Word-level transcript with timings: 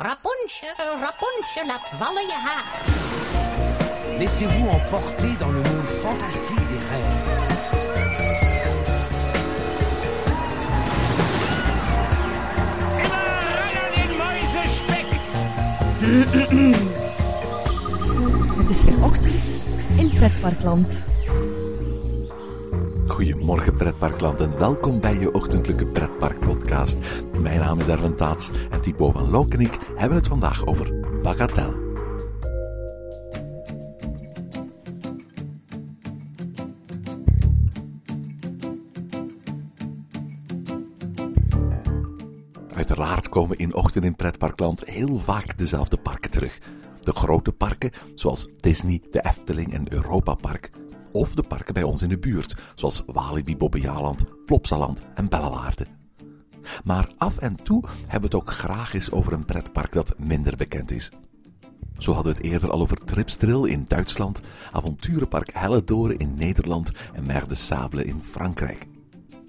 Rapunzel, 0.00 0.98
Rapunzel, 1.00 1.66
laat 1.66 1.90
vallen 1.98 2.26
je 2.26 2.32
haar. 2.32 2.64
Laissez-vous 4.18 4.68
emporter 4.68 5.36
dans 5.40 5.50
le 5.50 5.62
monde 5.62 5.88
fantastique 5.88 6.68
des 6.68 6.78
rêves. 6.90 7.56
Het 18.58 18.70
is 18.70 18.84
weer 18.84 19.04
ochtend 19.04 19.58
in 19.96 20.10
Pretparkland. 20.14 21.06
Goedemorgen 23.18 23.74
pretparkland 23.74 24.40
en 24.40 24.58
welkom 24.58 25.00
bij 25.00 25.18
je 25.18 25.32
ochtendelijke 25.32 25.86
pretparkpodcast. 25.86 26.98
Mijn 27.40 27.60
naam 27.60 27.80
is 27.80 27.88
Erwin 27.88 28.16
Taats 28.16 28.50
en 28.70 28.80
Thibaut 28.80 29.12
van 29.12 29.30
Lonk 29.30 29.54
en 29.54 29.60
ik 29.60 29.78
hebben 29.96 30.18
het 30.18 30.28
vandaag 30.28 30.66
over 30.66 31.00
Bagatelle. 31.22 31.86
Uiteraard 42.74 43.28
komen 43.28 43.58
in 43.58 43.74
Ochtend 43.74 44.04
in 44.04 44.16
Pretparkland 44.16 44.84
heel 44.84 45.18
vaak 45.18 45.58
dezelfde 45.58 45.96
parken 45.96 46.30
terug. 46.30 46.58
De 47.00 47.12
grote 47.12 47.52
parken, 47.52 47.90
zoals 48.14 48.48
Disney, 48.60 49.02
de 49.10 49.20
Efteling 49.20 49.72
en 49.72 49.92
Europa 49.92 50.34
Park. 50.34 50.77
Of 51.12 51.34
de 51.34 51.42
parken 51.42 51.74
bij 51.74 51.82
ons 51.82 52.02
in 52.02 52.08
de 52.08 52.18
buurt, 52.18 52.56
zoals 52.74 53.02
Walibi 53.06 53.56
Bobbejaanland, 53.56 54.24
Plopsaland 54.46 55.04
en 55.14 55.28
Bellewaarde. 55.28 55.86
Maar 56.84 57.10
af 57.16 57.38
en 57.38 57.56
toe 57.56 57.84
hebben 58.00 58.30
we 58.30 58.36
het 58.36 58.46
ook 58.46 58.52
graag 58.52 58.94
eens 58.94 59.10
over 59.10 59.32
een 59.32 59.44
pretpark 59.44 59.92
dat 59.92 60.18
minder 60.18 60.56
bekend 60.56 60.90
is. 60.90 61.10
Zo 61.98 62.12
hadden 62.12 62.32
we 62.32 62.38
het 62.38 62.52
eerder 62.52 62.70
al 62.70 62.80
over 62.80 63.04
Tripstril 63.04 63.64
in 63.64 63.84
Duitsland, 63.84 64.40
Avonturenpark 64.72 65.50
Helledoren 65.52 66.16
in 66.16 66.34
Nederland 66.34 66.92
en 67.14 67.26
Mer 67.26 67.48
de 67.48 67.54
Sable 67.54 68.04
in 68.04 68.22
Frankrijk. 68.22 68.86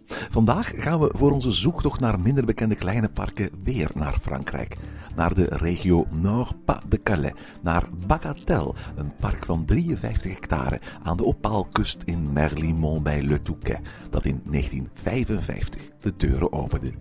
Vandaag 0.09 0.71
gaan 0.75 0.99
we 0.99 1.13
voor 1.17 1.31
onze 1.31 1.51
zoektocht 1.51 1.99
naar 1.99 2.19
minder 2.19 2.45
bekende 2.45 2.75
kleine 2.75 3.09
parken 3.09 3.49
weer 3.63 3.91
naar 3.93 4.17
Frankrijk. 4.21 4.77
Naar 5.15 5.33
de 5.33 5.45
regio 5.45 6.05
Nord-Pas-de-Calais, 6.09 7.33
naar 7.61 7.83
Bagatelle, 8.07 8.73
een 8.95 9.15
park 9.19 9.45
van 9.45 9.65
53 9.65 10.31
hectare 10.31 10.81
aan 11.03 11.17
de 11.17 11.25
Opaalkust 11.25 12.03
in 12.05 12.33
Merlimont 12.33 13.03
bij 13.03 13.21
Le 13.21 13.41
Touquet, 13.41 13.79
dat 14.09 14.25
in 14.25 14.41
1955 14.45 15.81
de 15.99 16.13
deuren 16.17 16.53
opende. 16.53 16.91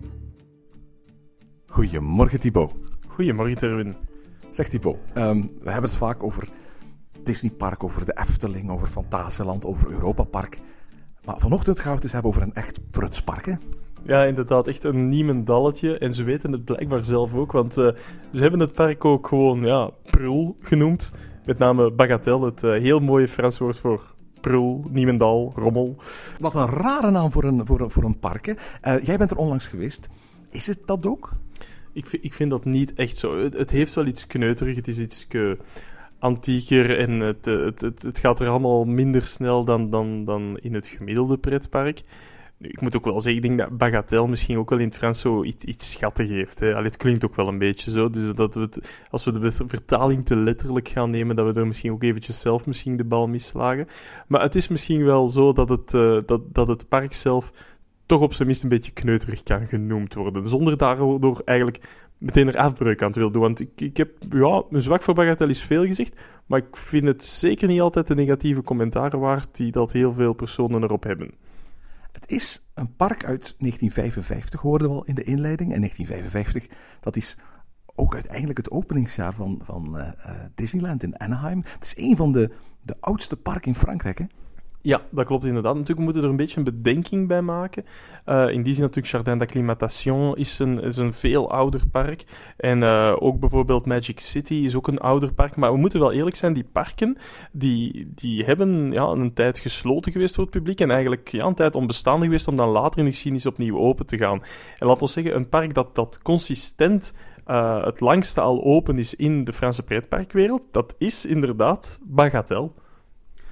Goedemorgen 1.67 2.39
Thibaut. 2.39 2.73
Goedemorgen, 3.07 3.57
Terwin. 3.57 3.95
Zeg 4.51 4.67
Thibaut, 4.67 4.97
ehm, 5.13 5.41
we 5.41 5.71
hebben 5.71 5.89
het 5.89 5.99
vaak 5.99 6.23
over 6.23 6.49
Disneypark, 7.23 7.83
over 7.83 8.05
de 8.05 8.17
Efteling, 8.21 8.69
over 8.69 8.87
Fantasieland, 8.87 9.65
over 9.65 9.91
Europa 9.91 10.23
Park. 10.23 10.59
Maar 11.29 11.39
vanochtend 11.39 11.79
gaan 11.79 11.89
we 11.89 11.95
het 11.95 12.03
eens 12.03 12.11
hebben 12.13 12.31
over 12.31 12.41
een 12.43 12.53
echt 12.53 12.79
prutspark, 12.91 13.45
hè? 13.45 13.53
Ja, 14.03 14.23
inderdaad, 14.23 14.67
echt 14.67 14.83
een 14.83 15.09
niemendalletje. 15.09 15.97
En 15.97 16.13
ze 16.13 16.23
weten 16.23 16.51
het 16.51 16.65
blijkbaar 16.65 17.03
zelf 17.03 17.35
ook, 17.35 17.51
want 17.51 17.77
eh, 17.77 17.87
ze 18.33 18.41
hebben 18.41 18.59
het 18.59 18.73
park 18.73 19.05
ook 19.05 19.27
gewoon, 19.27 19.61
ja, 19.61 19.89
prul 20.03 20.57
genoemd. 20.61 21.11
Met 21.45 21.57
name 21.57 21.91
Bagatelle, 21.91 22.45
het 22.45 22.63
eh, 22.63 22.71
heel 22.71 22.99
mooie 22.99 23.27
Frans 23.27 23.57
woord 23.57 23.79
voor 23.79 24.15
prul, 24.41 24.85
niemendal, 24.89 25.53
rommel. 25.55 25.95
Wat 26.39 26.55
een 26.55 26.67
rare 26.67 27.11
naam 27.11 27.31
voor 27.31 27.43
een, 27.43 27.65
voor 27.65 27.79
een, 27.81 27.89
voor 27.89 28.03
een 28.03 28.19
park, 28.19 28.45
hè? 28.45 28.53
Eh, 28.81 29.03
jij 29.05 29.17
bent 29.17 29.31
er 29.31 29.37
onlangs 29.37 29.67
geweest. 29.67 30.07
Is 30.49 30.67
het 30.67 30.79
dat 30.85 31.05
ook? 31.05 31.31
Ik, 31.93 32.05
vind- 32.05 32.23
ik 32.23 32.33
vind 32.33 32.49
dat 32.49 32.65
niet 32.65 32.93
echt 32.93 33.17
zo. 33.17 33.39
Het, 33.39 33.53
het 33.53 33.71
heeft 33.71 33.93
wel 33.93 34.05
iets 34.05 34.27
kneuterig, 34.27 34.75
het 34.75 34.87
is 34.87 34.99
iets 34.99 35.27
ke- 35.27 35.57
antieker 36.19 36.97
en 36.97 37.19
het, 37.19 37.47
eh, 37.47 37.59
het, 37.59 37.81
het, 37.81 38.01
het 38.01 38.19
gaat 38.19 38.39
er 38.39 38.47
allemaal 38.47 38.85
minder 38.85 39.21
snel 39.21 39.63
dan, 39.63 39.89
dan, 39.89 40.25
dan 40.25 40.57
in 40.61 40.73
het 40.73 40.87
gemiddelde 40.87 41.37
pretpark. 41.37 42.03
Ik 42.61 42.81
moet 42.81 42.95
ook 42.95 43.05
wel 43.05 43.21
zeggen, 43.21 43.43
ik 43.43 43.47
denk 43.47 43.59
dat 43.59 43.77
Bagatelle 43.77 44.27
misschien 44.27 44.57
ook 44.57 44.69
wel 44.69 44.79
in 44.79 44.87
het 44.87 44.97
Frans 44.97 45.19
zo 45.19 45.43
iets, 45.43 45.65
iets 45.65 45.91
schattig 45.91 46.29
heeft. 46.29 46.59
Hè. 46.59 46.67
Het 46.67 46.97
klinkt 46.97 47.25
ook 47.25 47.35
wel 47.35 47.47
een 47.47 47.57
beetje 47.57 47.91
zo. 47.91 48.09
Dus 48.09 48.33
dat 48.35 48.55
we 48.55 48.69
als 49.09 49.23
we 49.23 49.39
de 49.39 49.51
vertaling 49.51 50.25
te 50.25 50.35
letterlijk 50.35 50.87
gaan 50.87 51.09
nemen, 51.09 51.35
dat 51.35 51.53
we 51.53 51.59
er 51.59 51.67
misschien 51.67 51.91
ook 51.91 52.03
eventjes 52.03 52.41
zelf 52.41 52.65
misschien 52.65 52.97
de 52.97 53.03
bal 53.03 53.27
mislagen. 53.27 53.87
Maar 54.27 54.41
het 54.41 54.55
is 54.55 54.67
misschien 54.67 55.05
wel 55.05 55.29
zo 55.29 55.53
dat 55.53 55.69
het, 55.69 55.93
eh, 55.93 56.17
dat, 56.25 56.41
dat 56.53 56.67
het 56.67 56.87
park 56.87 57.13
zelf 57.13 57.51
toch 58.05 58.21
op 58.21 58.33
zijn 58.33 58.47
minst 58.47 58.63
een 58.63 58.69
beetje 58.69 58.91
kneuterig 58.91 59.43
kan 59.43 59.67
genoemd 59.67 60.13
worden. 60.13 60.49
Zonder 60.49 60.77
daardoor 60.77 61.41
eigenlijk 61.45 61.79
meteen 62.19 62.47
er 62.47 62.57
afbreuk 62.57 63.01
aan 63.01 63.11
te 63.11 63.19
willen 63.19 63.33
doen. 63.33 63.41
Want 63.41 63.59
ik, 63.59 63.81
ik 63.81 63.97
heb, 63.97 64.11
ja, 64.29 64.63
een 64.69 64.81
zwak 64.81 65.01
voor 65.01 65.13
Bagatelle 65.13 65.51
is 65.51 65.63
veel 65.63 65.85
gezegd, 65.85 66.21
maar 66.45 66.59
ik 66.59 66.75
vind 66.75 67.05
het 67.05 67.23
zeker 67.23 67.67
niet 67.67 67.81
altijd 67.81 68.07
de 68.07 68.15
negatieve 68.15 68.61
commentaren 68.61 69.19
waard 69.19 69.55
die 69.55 69.71
dat 69.71 69.91
heel 69.91 70.13
veel 70.13 70.33
personen 70.33 70.83
erop 70.83 71.03
hebben. 71.03 71.31
Het 72.11 72.31
is 72.31 72.65
een 72.73 72.95
park 72.95 73.23
uit 73.25 73.55
1955, 73.57 74.61
hoorden 74.61 74.89
we 74.89 74.95
al 74.95 75.05
in 75.05 75.15
de 75.15 75.23
inleiding. 75.23 75.73
En 75.73 75.79
1955, 75.79 76.77
dat 76.99 77.15
is 77.15 77.37
ook 77.95 78.13
uiteindelijk 78.13 78.57
het 78.57 78.71
openingsjaar 78.71 79.33
van, 79.33 79.61
van 79.63 79.97
eh, 79.97 80.07
eh, 80.07 80.35
Disneyland 80.55 81.03
in 81.03 81.19
Anaheim. 81.19 81.63
Het 81.65 81.83
is 81.83 81.97
een 81.97 82.15
van 82.15 82.31
de, 82.31 82.51
de 82.81 82.95
oudste 82.99 83.37
parken 83.37 83.67
in 83.67 83.79
Frankrijk, 83.79 84.17
hè? 84.17 84.25
Ja, 84.81 85.01
dat 85.09 85.25
klopt 85.25 85.45
inderdaad. 85.45 85.73
Natuurlijk 85.73 85.99
moeten 85.99 86.21
we 86.21 86.27
er 86.27 86.33
een 86.33 86.39
beetje 86.39 86.57
een 86.57 86.63
bedenking 86.63 87.27
bij 87.27 87.41
maken. 87.41 87.85
Eh, 88.25 88.49
in 88.49 88.63
die 88.63 88.73
zin 88.73 88.83
natuurlijk 88.83 89.13
Jardin 89.13 89.37
d'Acclimatation 89.37 90.35
is 90.35 90.59
een, 90.59 90.81
is 90.81 90.97
een 90.97 91.13
veel 91.13 91.51
ouder 91.51 91.81
park. 91.91 92.23
En 92.57 92.83
eh, 92.83 93.15
ook 93.19 93.39
bijvoorbeeld 93.39 93.85
Magic 93.85 94.19
City 94.19 94.53
is 94.53 94.75
ook 94.75 94.87
een 94.87 94.99
ouder 94.99 95.33
park. 95.33 95.55
Maar 95.55 95.71
we 95.71 95.77
moeten 95.77 95.99
wel 95.99 96.11
eerlijk 96.11 96.35
zijn, 96.35 96.53
die 96.53 96.67
parken 96.71 97.17
die, 97.51 98.11
die 98.15 98.43
hebben 98.43 98.91
ja, 98.91 99.03
een 99.03 99.33
tijd 99.33 99.59
gesloten 99.59 100.11
geweest 100.11 100.35
voor 100.35 100.43
het 100.43 100.53
publiek. 100.53 100.81
En 100.81 100.91
eigenlijk 100.91 101.33
een 101.33 101.55
tijd 101.55 101.75
onbestaande 101.75 102.25
geweest 102.25 102.47
om 102.47 102.57
dan 102.57 102.69
later 102.69 102.99
in 102.99 103.05
de 103.05 103.11
geschiedenis 103.11 103.45
opnieuw 103.45 103.77
open 103.77 104.05
te 104.05 104.17
gaan. 104.17 104.41
En 104.77 104.87
laten 104.87 105.05
we 105.05 105.11
zeggen, 105.11 105.35
een 105.35 105.49
park 105.49 105.73
dat, 105.73 105.95
dat 105.95 106.19
consistent 106.21 107.13
eh, 107.45 107.83
het 107.83 107.99
langste 107.99 108.41
al 108.41 108.63
open 108.63 108.97
is 108.97 109.15
in 109.15 109.43
de 109.43 109.53
Franse 109.53 109.83
pretparkwereld, 109.83 110.67
dat 110.71 110.95
is 110.97 111.25
inderdaad 111.25 111.99
Bagatelle. 112.03 112.71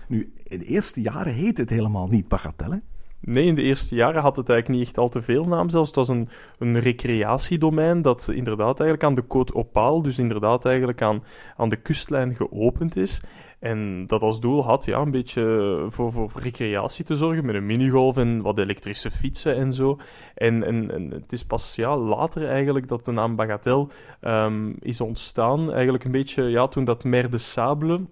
Nu, 0.07 0.31
in 0.43 0.59
de 0.59 0.65
eerste 0.65 1.01
jaren 1.01 1.33
heette 1.33 1.61
het 1.61 1.69
helemaal 1.69 2.07
niet 2.07 2.27
Bagatelle. 2.27 2.81
Nee, 3.19 3.45
in 3.45 3.55
de 3.55 3.61
eerste 3.61 3.95
jaren 3.95 4.21
had 4.21 4.35
het 4.35 4.49
eigenlijk 4.49 4.79
niet 4.79 4.87
echt 4.87 4.97
al 4.97 5.09
te 5.09 5.21
veel 5.21 5.45
naam 5.45 5.69
zelfs. 5.69 5.87
Het 5.87 5.95
was 5.95 6.07
een, 6.07 6.29
een 6.59 6.79
recreatiedomein 6.79 8.01
dat 8.01 8.29
inderdaad 8.33 8.79
eigenlijk 8.79 9.03
aan 9.03 9.15
de 9.15 9.23
Côte 9.23 9.55
Opale, 9.55 10.03
dus 10.03 10.19
inderdaad 10.19 10.65
eigenlijk 10.65 11.01
aan, 11.01 11.23
aan 11.57 11.69
de 11.69 11.75
kustlijn 11.75 12.35
geopend 12.35 12.95
is. 12.95 13.21
En 13.59 14.07
dat 14.07 14.21
als 14.21 14.39
doel 14.39 14.63
had 14.63 14.85
ja, 14.85 14.99
een 14.99 15.11
beetje 15.11 15.85
voor, 15.89 16.11
voor 16.11 16.31
recreatie 16.35 17.05
te 17.05 17.15
zorgen 17.15 17.45
met 17.45 17.55
een 17.55 17.65
minigolf 17.65 18.17
en 18.17 18.41
wat 18.41 18.59
elektrische 18.59 19.11
fietsen 19.11 19.55
en 19.55 19.73
zo. 19.73 19.99
En, 20.35 20.63
en, 20.63 20.91
en 20.91 21.11
het 21.11 21.31
is 21.31 21.45
pas 21.45 21.75
ja, 21.75 21.97
later 21.97 22.47
eigenlijk 22.47 22.87
dat 22.87 23.05
de 23.05 23.11
naam 23.11 23.35
Bagatelle 23.35 23.87
ehm, 24.21 24.73
is 24.79 25.01
ontstaan. 25.01 25.73
Eigenlijk 25.73 26.03
een 26.03 26.11
beetje 26.11 26.43
ja, 26.43 26.67
toen 26.67 26.85
dat 26.85 27.03
Mer 27.03 27.29
de 27.29 27.37
Sable 27.37 28.05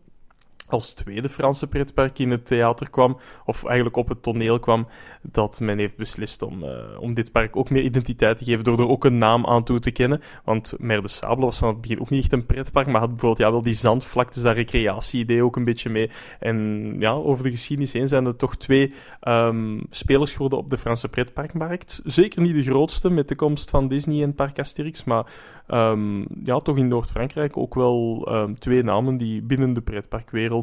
als 0.67 0.93
tweede 0.93 1.29
Franse 1.29 1.67
pretpark 1.67 2.19
in 2.19 2.31
het 2.31 2.45
theater 2.45 2.89
kwam, 2.89 3.17
of 3.45 3.65
eigenlijk 3.65 3.95
op 3.95 4.09
het 4.09 4.23
toneel 4.23 4.59
kwam, 4.59 4.87
dat 5.21 5.59
men 5.59 5.77
heeft 5.77 5.97
beslist 5.97 6.41
om, 6.41 6.63
eh, 6.63 6.99
om 6.99 7.13
dit 7.13 7.31
park 7.31 7.55
ook 7.55 7.69
meer 7.69 7.83
identiteit 7.83 8.37
te 8.37 8.43
geven 8.43 8.63
door 8.63 8.79
er 8.79 8.87
ook 8.87 9.05
een 9.05 9.17
naam 9.17 9.45
aan 9.45 9.63
toe 9.63 9.79
te 9.79 9.91
kennen. 9.91 10.21
Want 10.43 10.73
Mer 10.77 11.01
de 11.01 11.07
Sable 11.07 11.45
was 11.45 11.57
van 11.57 11.67
het 11.67 11.81
begin 11.81 12.01
ook 12.01 12.09
niet 12.09 12.21
echt 12.23 12.33
een 12.33 12.45
pretpark, 12.45 12.87
maar 12.87 12.99
had 12.99 13.09
bijvoorbeeld 13.09 13.41
ja, 13.41 13.51
wel 13.51 13.61
die 13.61 13.73
zandvlaktes, 13.73 14.43
dat 14.43 14.55
recreatie-idee 14.55 15.43
ook 15.43 15.55
een 15.55 15.65
beetje 15.65 15.89
mee. 15.89 16.09
En 16.39 16.95
ja, 16.99 17.11
over 17.11 17.43
de 17.43 17.51
geschiedenis 17.51 17.93
heen 17.93 18.07
zijn 18.07 18.25
er 18.25 18.35
toch 18.35 18.55
twee 18.57 18.93
ehm, 19.19 19.79
spelers 19.89 20.31
geworden 20.31 20.59
op 20.59 20.69
de 20.69 20.77
Franse 20.77 21.09
pretparkmarkt. 21.09 22.01
Zeker 22.03 22.41
niet 22.41 22.55
de 22.55 22.63
grootste 22.63 23.09
met 23.09 23.27
de 23.27 23.35
komst 23.35 23.69
van 23.69 23.87
Disney 23.87 24.23
en 24.23 24.35
Parc 24.35 24.59
Asterix, 24.59 25.03
maar 25.03 25.25
ehm, 25.67 26.19
ja, 26.43 26.59
toch 26.59 26.77
in 26.77 26.87
Noord-Frankrijk 26.87 27.57
ook 27.57 27.75
wel 27.75 28.27
ehm, 28.27 28.53
twee 28.53 28.83
namen 28.83 29.17
die 29.17 29.41
binnen 29.41 29.73
de 29.73 29.81
pretparkwereld 29.81 30.54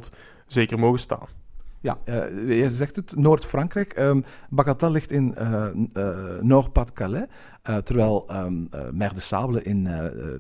zeker 0.47 0.79
mogen 0.79 0.99
staan. 0.99 1.27
Ja, 1.81 1.99
eh, 2.05 2.59
je 2.61 2.71
zegt 2.71 2.97
het, 2.97 3.17
Noord-Frankrijk. 3.17 4.13
Bagatelle 4.51 4.93
ligt 4.93 5.11
in 5.11 5.35
eh 5.35 5.67
eh, 5.93 6.41
Nord-Pas-de-Calais, 6.41 7.29
eh, 7.63 7.77
terwijl 7.77 8.29
eh, 8.29 8.47
Mer 8.93 9.15
de 9.15 9.21
Sable 9.21 9.63
in 9.63 9.89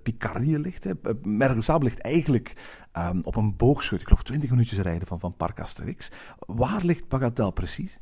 Picardie 0.02 0.58
ligt. 0.58 0.84
Hè. 0.84 0.93
Mer 1.22 1.54
de 1.54 1.60
Sable 1.60 1.84
ligt 1.84 2.00
eigenlijk 2.00 2.52
ehm, 2.93 3.20
op 3.22 3.37
een 3.37 3.56
boogschut, 3.56 4.00
ik 4.00 4.06
geloof 4.06 4.22
20 4.22 4.50
minuutjes 4.50 4.78
rijden 4.78 5.06
van, 5.06 5.20
van 5.20 5.37
Parc 5.37 5.60
Asterix. 5.60 6.10
Waar 6.38 6.84
ligt 6.84 7.08
Bagatelle 7.08 7.52
precies? 7.52 7.98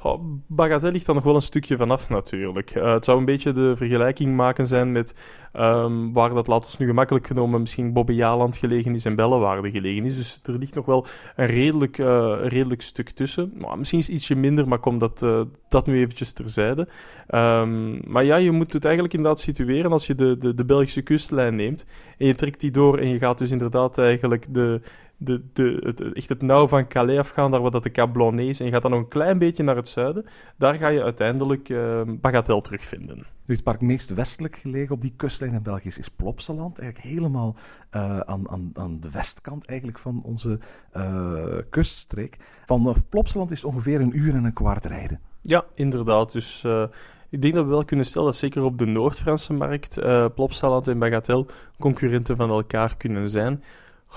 Goh, 0.00 0.20
Bagatelle 0.46 0.92
ligt 0.92 1.06
dan 1.06 1.14
nog 1.14 1.24
wel 1.24 1.34
een 1.34 1.42
stukje 1.42 1.76
vanaf 1.76 2.08
natuurlijk. 2.08 2.74
Uh, 2.74 2.92
het 2.92 3.04
zou 3.04 3.18
een 3.18 3.24
beetje 3.24 3.52
de 3.52 3.76
vergelijking 3.76 4.36
maken 4.36 4.66
zijn 4.66 4.92
met 4.92 5.14
um, 5.56 6.12
waar 6.12 6.34
dat, 6.34 6.46
laten 6.46 6.70
we 6.70 6.76
nu 6.78 6.86
gemakkelijk 6.86 7.26
genomen, 7.26 7.60
misschien 7.60 7.92
Bobbejaanland 7.92 8.56
gelegen 8.56 8.94
is 8.94 9.04
en 9.04 9.14
Bellewaarde 9.14 9.70
gelegen 9.70 10.04
is. 10.04 10.16
Dus 10.16 10.40
er 10.42 10.58
ligt 10.58 10.74
nog 10.74 10.86
wel 10.86 11.06
een 11.36 11.46
redelijk, 11.46 11.98
uh, 11.98 12.36
redelijk 12.42 12.82
stuk 12.82 13.10
tussen. 13.10 13.52
Maar 13.56 13.78
misschien 13.78 13.98
is 13.98 14.08
ietsje 14.08 14.34
minder, 14.34 14.68
maar 14.68 14.78
kom 14.78 14.98
dat, 14.98 15.22
uh, 15.22 15.40
dat 15.68 15.86
nu 15.86 15.98
eventjes 15.98 16.32
terzijde. 16.32 16.88
Um, 17.34 18.00
maar 18.06 18.24
ja, 18.24 18.36
je 18.36 18.50
moet 18.50 18.72
het 18.72 18.84
eigenlijk 18.84 19.14
inderdaad 19.14 19.40
situeren 19.40 19.92
als 19.92 20.06
je 20.06 20.14
de, 20.14 20.38
de, 20.38 20.54
de 20.54 20.64
Belgische 20.64 21.02
kustlijn 21.02 21.54
neemt 21.54 21.86
en 22.18 22.26
je 22.26 22.34
trekt 22.34 22.60
die 22.60 22.70
door 22.70 22.98
en 22.98 23.08
je 23.08 23.18
gaat 23.18 23.38
dus 23.38 23.50
inderdaad 23.50 23.98
eigenlijk 23.98 24.46
de 24.50 24.80
de, 25.18 25.44
de, 25.52 25.80
het, 25.84 26.12
echt 26.12 26.28
het 26.28 26.42
nauw 26.42 26.68
van 26.68 26.88
Calais 26.88 27.18
afgaan, 27.18 27.50
daar 27.50 27.70
dat 27.70 27.82
de 27.82 27.90
Cap 27.90 28.12
Blonnet 28.12 28.46
is, 28.46 28.60
en 28.60 28.66
je 28.66 28.72
gaat 28.72 28.82
dan 28.82 28.90
nog 28.90 29.00
een 29.00 29.08
klein 29.08 29.38
beetje 29.38 29.62
naar 29.62 29.76
het 29.76 29.88
zuiden, 29.88 30.24
daar 30.56 30.74
ga 30.74 30.88
je 30.88 31.02
uiteindelijk 31.02 31.68
uh, 31.68 32.00
Bagatelle 32.06 32.62
terugvinden. 32.62 33.26
Het 33.46 33.62
park 33.62 33.80
meest 33.80 34.14
westelijk 34.14 34.56
gelegen 34.56 34.94
op 34.94 35.00
die 35.00 35.14
kustlijn 35.16 35.52
in 35.52 35.62
België 35.62 35.88
is 35.88 36.08
Plopsaland. 36.08 36.78
Eigenlijk 36.78 37.14
helemaal 37.14 37.56
uh, 37.96 38.20
aan, 38.20 38.50
aan, 38.50 38.70
aan 38.74 39.00
de 39.00 39.10
westkant 39.10 39.66
eigenlijk 39.66 39.98
van 39.98 40.22
onze 40.24 40.58
uh, 40.96 41.58
kuststreek. 41.70 42.36
Van 42.64 42.94
Plopsaland 43.08 43.50
is 43.50 43.64
ongeveer 43.64 44.00
een 44.00 44.18
uur 44.18 44.34
en 44.34 44.44
een 44.44 44.52
kwart 44.52 44.84
rijden. 44.84 45.20
Ja, 45.40 45.64
inderdaad. 45.74 46.32
Dus 46.32 46.62
uh, 46.66 46.84
ik 47.28 47.42
denk 47.42 47.54
dat 47.54 47.64
we 47.64 47.70
wel 47.70 47.84
kunnen 47.84 48.06
stellen 48.06 48.26
dat 48.26 48.36
zeker 48.36 48.62
op 48.62 48.78
de 48.78 48.86
Noord-Franse 48.86 49.52
markt 49.52 50.00
Plopsaland 50.34 50.88
en 50.88 50.98
Bagatelle 50.98 51.46
concurrenten 51.78 52.36
van 52.36 52.50
elkaar 52.50 52.96
kunnen 52.96 53.30
zijn 53.30 53.62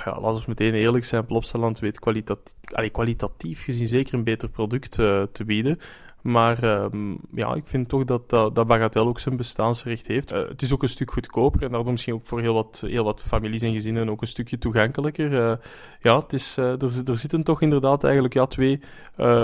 ja, 0.06 0.20
laten 0.20 0.40
we 0.40 0.46
meteen 0.48 0.74
eerlijk 0.74 1.06
zijn, 1.06 1.26
Plopsaland 1.26 1.80
weet 1.80 2.00
kwalitatief, 2.00 2.54
allee, 2.74 2.90
kwalitatief 2.90 3.64
gezien 3.64 3.88
zeker 3.88 4.14
een 4.14 4.24
beter 4.24 4.50
product 4.50 4.98
uh, 4.98 5.24
te 5.32 5.46
bieden. 5.46 5.80
Maar 6.22 6.64
um, 6.64 7.20
ja, 7.34 7.54
ik 7.54 7.68
vind 7.68 7.90
toch 7.90 8.04
dat, 8.04 8.30
dat, 8.30 8.98
ook 8.98 9.20
zijn 9.20 9.38
bestaansrecht 9.38 10.08
heeft. 10.08 10.32
Uh, 10.32 10.48
het 10.48 10.62
is 10.62 10.74
ook 10.74 10.82
een 10.82 10.90
stuk 10.90 11.12
goedkoper 11.12 11.64
en 11.64 11.72
daardoor 11.72 11.92
misschien 11.92 12.14
ook 12.14 12.26
voor 12.26 12.42
heel 12.42 12.54
wat, 12.54 12.84
heel 12.88 13.04
wat 13.04 13.22
families 13.22 13.62
en 13.62 13.74
gezinnen 13.74 14.10
ook 14.10 14.22
een 14.22 14.28
stukje 14.28 14.58
toegankelijker. 14.58 15.32
Uh, 15.32 15.54
ja, 16.00 16.20
het 16.20 16.34
is, 16.34 16.58
er, 16.58 16.84
er 17.06 17.18
zitten 17.18 17.44
toch 17.44 17.62
inderdaad 17.62 18.04
eigenlijk 18.04 18.34
ja, 18.34 18.46
twee 18.46 18.80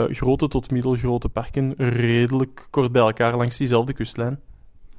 grote 0.09 0.47
tot 0.47 0.71
middelgrote 0.71 1.29
parken 1.29 1.73
redelijk 1.77 2.67
kort 2.69 2.91
bij 2.91 3.01
elkaar 3.01 3.37
langs 3.37 3.57
diezelfde 3.57 3.93
kustlijn. 3.93 4.39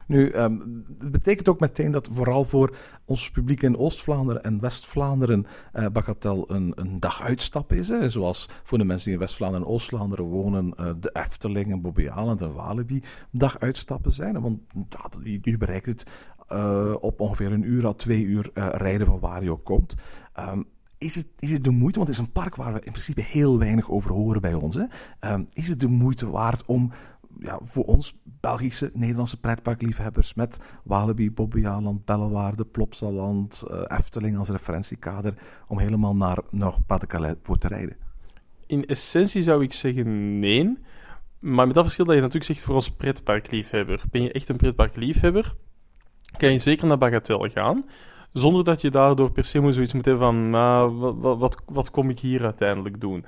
Nu, 0.09 0.33
um, 0.33 0.85
dat 0.99 1.11
betekent 1.11 1.49
ook 1.49 1.61
meteen 1.61 1.91
dat 1.91 2.09
vooral 2.11 2.45
voor 2.45 2.77
ons 3.05 3.31
publiek 3.31 3.63
in 3.63 3.77
Oost-Vlaanderen 3.77 4.43
en 4.43 4.61
West-Vlaanderen 4.61 5.47
uh, 5.75 5.87
een, 6.47 6.73
een 6.75 7.01
dag 7.01 7.23
uitstap 7.23 7.73
is. 7.73 7.89
Hè. 7.89 8.11
Zoals 8.11 8.49
voor 8.63 8.79
de 8.79 8.85
mensen 8.85 9.05
die 9.05 9.15
in 9.15 9.21
West-Vlaanderen 9.21 9.67
en 9.67 9.73
Oost-Vlaanderen 9.73 10.25
wonen, 10.25 10.75
uh, 10.81 10.91
de 11.01 11.11
Efteling 11.13 11.71
en 11.71 11.81
Bobbejaanland 11.81 12.43
en 12.43 12.55
Walibi 12.55 13.03
dag 13.31 13.59
uitstappen 13.59 14.13
zijn. 14.13 14.41
Want 14.41 14.61
ja, 14.89 15.11
je, 15.43 15.57
bereikt 15.57 15.87
het 15.87 16.05
uh, 16.53 16.95
op 17.01 17.21
ongeveer 17.21 17.53
een 17.53 17.69
uur 17.69 17.87
à 17.87 17.93
twee 17.93 18.23
uur 18.23 18.51
rijden 18.55 19.07
van 19.07 19.19
waar 19.19 19.43
je 19.43 19.51
ook 19.51 19.65
komt. 19.65 19.95
Um, 20.39 20.67
is 20.99 21.15
het, 21.15 21.27
is 21.39 21.51
het 21.51 21.65
de 21.65 21.71
moeite, 21.71 21.99
want 21.99 22.11
het 22.11 22.19
is 22.19 22.25
een 22.25 22.33
park 22.33 22.57
waar 22.57 22.73
we 22.73 22.81
in 22.85 22.93
principe 22.93 23.23
heel 23.23 23.59
weinig 23.59 23.91
over 23.91 24.13
horen 24.13 24.41
bij 24.41 24.55
ons. 24.55 24.75
Hè? 24.75 24.85
Um, 25.33 25.47
is 25.53 25.69
het 25.69 25.81
de 25.81 25.89
moeite 25.89 26.31
waard 26.31 26.65
om 26.65 26.91
ja, 27.41 27.59
voor 27.63 27.85
ons 27.85 28.15
Belgische, 28.23 28.91
Nederlandse 28.95 29.41
pretparkliefhebbers 29.41 30.35
met 30.35 30.59
Walibi, 30.85 31.31
Bobbejaanland, 31.31 32.05
Bellewaarde, 32.05 32.65
Plopsaland, 32.65 33.63
uh, 33.71 33.81
Efteling 33.87 34.39
als 34.39 34.49
referentiekader 34.49 35.35
om 35.69 35.79
helemaal 35.79 36.17
naar, 36.17 36.39
naar 36.51 36.75
Pas-de-Calais 36.87 37.35
voor 37.43 37.59
te 37.59 37.69
rijden? 37.69 37.97
In 38.67 38.87
essentie 38.87 39.43
zou 39.43 39.63
ik 39.63 39.73
zeggen 39.73 40.39
nee. 40.39 40.79
Maar 41.39 41.67
met 41.67 41.75
dat 41.75 41.85
verschil 41.85 42.05
dat 42.05 42.15
je 42.15 42.21
natuurlijk 42.21 42.53
zegt 42.53 42.63
voor 42.63 42.75
ons 42.75 42.91
pretparkliefhebber. 42.91 44.03
Ben 44.11 44.23
je 44.23 44.33
echt 44.33 44.49
een 44.49 44.57
pretparkliefhebber, 44.57 45.55
kan 46.37 46.53
je 46.53 46.59
zeker 46.59 46.87
naar 46.87 46.99
Bagatelle 46.99 47.51
gaan. 47.51 47.85
Zonder 48.33 48.65
dat 48.65 48.81
je 48.81 48.91
daardoor 48.91 49.33
per 49.33 49.45
se 49.45 49.73
zoiets 49.73 49.93
moet 49.93 50.05
hebben 50.05 50.25
van, 50.25 50.51
nou, 50.51 50.93
wat, 51.21 51.63
wat, 51.67 51.91
kom 51.91 52.11
ik 52.11 52.19
hier 52.19 52.45
uiteindelijk 52.45 53.01
doen? 53.01 53.25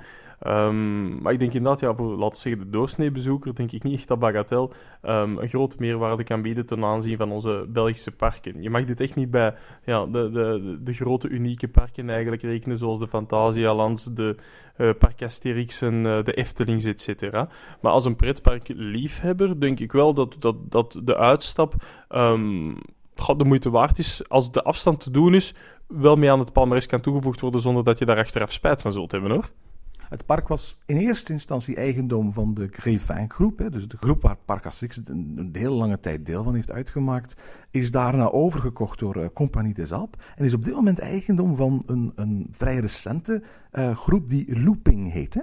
Um, 0.47 1.21
maar 1.21 1.33
ik 1.33 1.39
denk 1.39 1.53
inderdaad, 1.53 1.79
ja, 1.79 1.95
voor 1.95 2.17
laten 2.17 2.35
we 2.35 2.41
zeggen 2.41 2.63
de 2.63 2.69
doorsneebezoeker, 2.69 3.55
denk 3.55 3.71
ik 3.71 3.83
niet 3.83 3.93
echt 3.93 4.07
dat 4.07 4.19
Bagatel 4.19 4.73
um, 5.03 5.37
een 5.37 5.47
grote 5.47 5.75
meerwaarde 5.79 6.23
kan 6.23 6.41
bieden 6.41 6.65
ten 6.65 6.83
aanzien 6.83 7.17
van 7.17 7.31
onze 7.31 7.65
Belgische 7.69 8.11
parken. 8.11 8.61
Je 8.61 8.69
mag 8.69 8.85
dit 8.85 8.99
echt 8.99 9.15
niet 9.15 9.31
bij 9.31 9.55
ja, 9.85 10.05
de, 10.05 10.29
de, 10.29 10.79
de 10.81 10.93
grote 10.93 11.29
unieke 11.29 11.67
parken 11.67 12.09
eigenlijk 12.09 12.41
rekenen, 12.41 12.77
zoals 12.77 12.99
de 12.99 13.07
Fantasialands, 13.07 14.03
de 14.03 14.35
uh, 14.77 14.89
Park 14.99 15.23
Asterix 15.23 15.81
en 15.81 15.93
uh, 15.93 16.23
de 16.23 16.33
Eftelings, 16.33 16.85
etc. 16.85 17.31
Maar 17.81 17.91
als 17.91 18.05
een 18.05 18.15
pretparkliefhebber 18.15 19.59
denk 19.59 19.79
ik 19.79 19.91
wel 19.91 20.13
dat, 20.13 20.35
dat, 20.39 20.55
dat 20.71 20.99
de 21.03 21.17
uitstap 21.17 21.73
um, 22.09 22.77
de 23.27 23.45
moeite 23.45 23.69
waard 23.69 23.97
is, 23.97 24.29
als 24.29 24.51
de 24.51 24.63
afstand 24.63 24.99
te 24.99 25.11
doen 25.11 25.35
is, 25.35 25.53
wel 25.87 26.15
mee 26.15 26.31
aan 26.31 26.39
het 26.39 26.53
palmares 26.53 26.85
kan 26.85 27.01
toegevoegd 27.01 27.39
worden 27.39 27.61
zonder 27.61 27.83
dat 27.83 27.99
je 27.99 28.05
daar 28.05 28.17
achteraf 28.17 28.51
spijt 28.51 28.81
van 28.81 28.93
zult 28.93 29.11
hebben 29.11 29.31
hoor. 29.31 29.49
Het 30.11 30.25
park 30.25 30.47
was 30.47 30.77
in 30.85 30.97
eerste 30.97 31.31
instantie 31.31 31.75
eigendom 31.75 32.33
van 32.33 32.53
de 32.53 32.67
Grévin 32.71 33.29
groep. 33.29 33.57
Hè, 33.59 33.69
dus 33.69 33.87
de 33.87 33.97
groep 33.97 34.21
waar 34.21 34.37
Park 34.45 34.65
Asterix 34.65 35.01
een, 35.05 35.33
een 35.35 35.49
hele 35.53 35.69
lange 35.69 35.99
tijd 35.99 36.25
deel 36.25 36.43
van 36.43 36.55
heeft 36.55 36.71
uitgemaakt. 36.71 37.41
Is 37.69 37.91
daarna 37.91 38.29
overgekocht 38.29 38.99
door 38.99 39.17
uh, 39.17 39.25
Compagnie 39.33 39.73
des 39.73 39.91
Alpes. 39.91 40.25
En 40.35 40.45
is 40.45 40.53
op 40.53 40.63
dit 40.63 40.73
moment 40.73 40.99
eigendom 40.99 41.55
van 41.55 41.83
een, 41.85 42.11
een 42.15 42.47
vrij 42.51 42.79
recente 42.79 43.43
uh, 43.71 43.97
groep 43.97 44.29
die 44.29 44.59
Looping 44.59 45.11
heet. 45.11 45.33
Hè? 45.33 45.41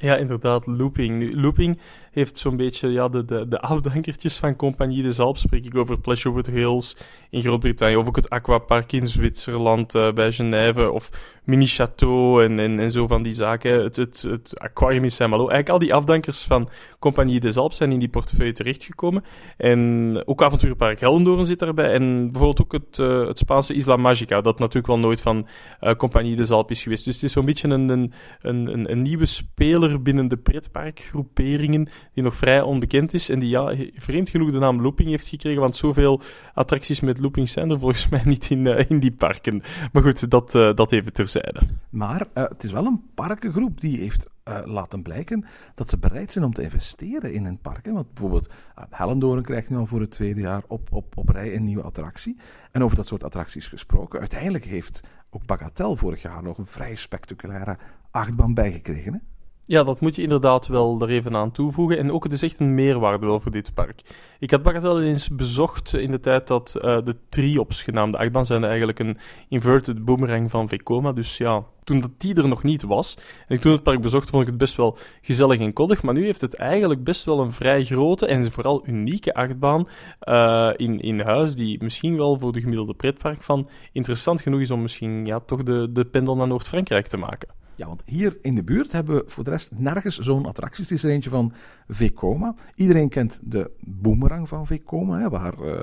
Ja, 0.00 0.16
inderdaad, 0.16 0.66
looping. 0.66 1.34
Looping 1.34 1.78
heeft 2.10 2.38
zo'n 2.38 2.56
beetje 2.56 2.88
ja, 2.88 3.08
de, 3.08 3.24
de, 3.24 3.48
de 3.48 3.60
afdankertjes 3.60 4.36
van 4.36 4.56
Compagnie 4.56 5.02
des 5.02 5.18
Alpes. 5.18 5.40
Spreek 5.40 5.64
ik 5.64 5.76
over 5.76 6.00
Pleasurewood 6.00 6.46
Hills 6.46 6.96
in 7.30 7.40
Groot-Brittannië, 7.40 7.96
of 7.96 8.08
ook 8.08 8.16
het 8.16 8.30
Aquapark 8.30 8.92
in 8.92 9.06
Zwitserland 9.06 9.94
uh, 9.94 10.12
bij 10.12 10.32
Genève, 10.32 10.90
of 10.90 11.10
Mini 11.44 11.66
Chateau 11.66 12.44
en, 12.44 12.58
en, 12.58 12.78
en 12.78 12.90
zo 12.90 13.06
van 13.06 13.22
die 13.22 13.32
zaken. 13.32 13.82
Het, 13.82 13.96
het, 13.96 14.22
het 14.22 14.60
Aquarium 14.60 15.02
in 15.02 15.10
Saint-Malo. 15.10 15.48
Eigenlijk 15.48 15.70
al 15.70 15.78
die 15.78 15.94
afdankers 15.94 16.42
van 16.42 16.68
Compagnie 16.98 17.40
des 17.40 17.56
Alpes 17.56 17.76
zijn 17.76 17.92
in 17.92 17.98
die 17.98 18.08
portefeuille 18.08 18.52
terechtgekomen. 18.52 19.24
En 19.56 20.22
ook 20.24 20.42
Avonturenpark 20.42 21.00
Hellendoorn 21.00 21.46
zit 21.46 21.58
daarbij. 21.58 21.92
En 21.92 22.32
bijvoorbeeld 22.32 22.62
ook 22.62 22.72
het, 22.72 22.98
uh, 22.98 23.26
het 23.26 23.38
Spaanse 23.38 23.74
Isla 23.74 23.96
Magica, 23.96 24.40
dat 24.40 24.58
natuurlijk 24.58 24.86
wel 24.86 24.98
nooit 24.98 25.20
van 25.20 25.46
uh, 25.80 25.94
Compagnie 25.94 26.36
des 26.36 26.50
Alpes 26.50 26.76
is 26.76 26.82
geweest. 26.82 27.04
Dus 27.04 27.14
het 27.14 27.24
is 27.24 27.32
zo'n 27.32 27.44
beetje 27.44 27.68
een, 27.68 27.88
een, 27.88 28.12
een, 28.40 28.90
een 28.90 29.02
nieuwe 29.02 29.26
speler 29.26 29.89
binnen 29.98 30.28
de 30.28 30.36
pretparkgroeperingen 30.36 31.88
die 32.14 32.22
nog 32.22 32.34
vrij 32.34 32.62
onbekend 32.62 33.14
is 33.14 33.28
en 33.28 33.38
die 33.38 33.48
ja, 33.48 33.74
vreemd 33.94 34.28
genoeg 34.28 34.50
de 34.50 34.58
naam 34.58 34.82
Looping 34.82 35.08
heeft 35.08 35.26
gekregen, 35.26 35.60
want 35.60 35.76
zoveel 35.76 36.20
attracties 36.54 37.00
met 37.00 37.18
Looping 37.18 37.48
zijn 37.48 37.70
er 37.70 37.78
volgens 37.78 38.08
mij 38.08 38.22
niet 38.24 38.50
in, 38.50 38.66
uh, 38.66 38.90
in 38.90 39.00
die 39.00 39.12
parken. 39.12 39.62
Maar 39.92 40.02
goed, 40.02 40.30
dat, 40.30 40.54
uh, 40.54 40.74
dat 40.74 40.92
even 40.92 41.12
terzijde. 41.12 41.60
Maar 41.90 42.26
uh, 42.34 42.48
het 42.48 42.64
is 42.64 42.72
wel 42.72 42.86
een 42.86 43.02
parkengroep 43.14 43.80
die 43.80 43.98
heeft 43.98 44.28
laten 44.64 45.02
blijken 45.02 45.44
dat 45.74 45.88
ze 45.88 45.98
bereid 45.98 46.32
zijn 46.32 46.44
om 46.44 46.52
te 46.52 46.62
investeren 46.62 47.32
in 47.32 47.44
een 47.44 47.58
park. 47.58 47.86
Want 47.86 48.14
bijvoorbeeld 48.14 48.52
Hellendoorn 48.90 49.42
krijgt 49.42 49.70
nu 49.70 49.76
al 49.76 49.86
voor 49.86 50.00
het 50.00 50.10
tweede 50.10 50.40
jaar 50.40 50.62
op, 50.68 50.88
op, 50.92 51.16
op 51.16 51.28
rij 51.28 51.54
een 51.54 51.64
nieuwe 51.64 51.82
attractie. 51.82 52.36
En 52.72 52.84
over 52.84 52.96
dat 52.96 53.06
soort 53.06 53.24
attracties 53.24 53.66
gesproken, 53.66 54.20
uiteindelijk 54.20 54.64
heeft 54.64 55.00
ook 55.30 55.46
Bagatelle 55.46 55.96
vorig 55.96 56.22
jaar 56.22 56.42
nog 56.42 56.58
een 56.58 56.66
vrij 56.66 56.94
spectaculaire 56.94 57.78
achtbaan 58.10 58.54
bijgekregen. 58.54 59.22
Ja, 59.70 59.82
dat 59.82 60.00
moet 60.00 60.16
je 60.16 60.22
inderdaad 60.22 60.66
wel 60.66 61.00
er 61.00 61.08
even 61.08 61.36
aan 61.36 61.50
toevoegen. 61.50 61.98
En 61.98 62.12
ook, 62.12 62.24
het 62.24 62.32
is 62.32 62.42
echt 62.42 62.58
een 62.58 62.74
meerwaarde 62.74 63.26
wel 63.26 63.40
voor 63.40 63.50
dit 63.50 63.74
park. 63.74 64.00
Ik 64.38 64.50
had 64.50 64.62
Bagatelle 64.62 65.04
eens 65.04 65.28
bezocht 65.28 65.94
in 65.94 66.10
de 66.10 66.20
tijd 66.20 66.46
dat 66.46 66.74
uh, 66.76 66.82
de 67.04 67.16
Triops 67.28 67.82
genaamde 67.82 68.18
achtbaan 68.18 68.46
zijn 68.46 68.64
eigenlijk 68.64 68.98
een 68.98 69.18
inverted 69.48 70.04
boomerang 70.04 70.50
van 70.50 70.68
Vekoma. 70.68 71.12
Dus 71.12 71.36
ja, 71.36 71.64
toen 71.84 72.00
dat 72.00 72.10
die 72.18 72.34
er 72.34 72.48
nog 72.48 72.62
niet 72.62 72.82
was, 72.82 73.16
en 73.46 73.54
ik 73.54 73.60
toen 73.60 73.72
het 73.72 73.82
park 73.82 74.00
bezocht, 74.00 74.30
vond 74.30 74.42
ik 74.42 74.48
het 74.48 74.58
best 74.58 74.76
wel 74.76 74.96
gezellig 75.20 75.60
en 75.60 75.72
koddig. 75.72 76.02
Maar 76.02 76.14
nu 76.14 76.24
heeft 76.24 76.40
het 76.40 76.54
eigenlijk 76.54 77.04
best 77.04 77.24
wel 77.24 77.40
een 77.40 77.52
vrij 77.52 77.84
grote 77.84 78.26
en 78.26 78.50
vooral 78.50 78.82
unieke 78.86 79.34
achtbaan 79.34 79.88
uh, 80.22 80.70
in, 80.76 81.00
in 81.00 81.20
huis, 81.20 81.54
die 81.54 81.82
misschien 81.82 82.16
wel 82.16 82.38
voor 82.38 82.52
de 82.52 82.60
gemiddelde 82.60 82.94
pretpark 82.94 83.42
van 83.42 83.68
interessant 83.92 84.40
genoeg 84.40 84.60
is 84.60 84.70
om 84.70 84.82
misschien 84.82 85.26
ja, 85.26 85.40
toch 85.40 85.62
de, 85.62 85.88
de 85.92 86.04
pendel 86.04 86.36
naar 86.36 86.46
Noord-Frankrijk 86.46 87.06
te 87.06 87.16
maken. 87.16 87.58
Ja, 87.80 87.86
want 87.86 88.02
hier 88.06 88.38
in 88.42 88.54
de 88.54 88.64
buurt 88.64 88.92
hebben 88.92 89.14
we 89.14 89.22
voor 89.26 89.44
de 89.44 89.50
rest 89.50 89.72
nergens 89.76 90.18
zo'n 90.18 90.46
attractie. 90.46 90.82
Het 90.82 90.92
is 90.92 91.02
er 91.02 91.10
eentje 91.10 91.30
van 91.30 91.52
Vekoma. 91.88 92.54
Iedereen 92.74 93.08
kent 93.08 93.40
de 93.42 93.70
boomerang 93.80 94.48
van 94.48 94.66
Vekoma, 94.66 95.18
hè, 95.18 95.28
waar 95.28 95.54
uh, 95.60 95.82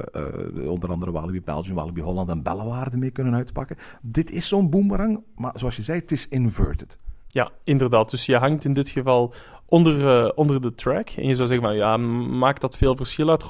uh, 0.56 0.70
onder 0.70 0.90
andere 0.90 1.12
Walibi 1.12 1.42
Belgium, 1.42 1.76
Walibi 1.76 2.02
Holland 2.02 2.30
en 2.30 2.44
Bellewaarde 2.44 2.98
mee 2.98 3.12
kunnen 3.12 3.34
uitpakken. 3.34 3.76
Dit 4.02 4.32
is 4.32 4.48
zo'n 4.48 4.70
boomerang, 4.70 5.24
maar 5.36 5.54
zoals 5.56 5.76
je 5.76 5.84
zei, 5.84 6.00
het 6.00 6.12
is 6.12 6.28
inverted. 6.28 6.98
Ja, 7.28 7.52
inderdaad. 7.64 8.10
Dus 8.10 8.26
je 8.26 8.38
hangt 8.38 8.66
in 8.66 8.74
dit 8.74 8.90
geval 8.90 9.34
onder, 9.66 10.24
uh, 10.26 10.32
onder 10.36 10.62
de 10.62 10.76
track. 10.76 11.10
En 11.10 11.28
je 11.28 11.36
zou 11.36 11.48
zeggen, 11.48 11.76
ja, 11.76 11.98
maakt 11.98 12.62
dat 12.62 12.78
veel 12.78 12.96
verschil 12.96 13.30
uit? 13.30 13.46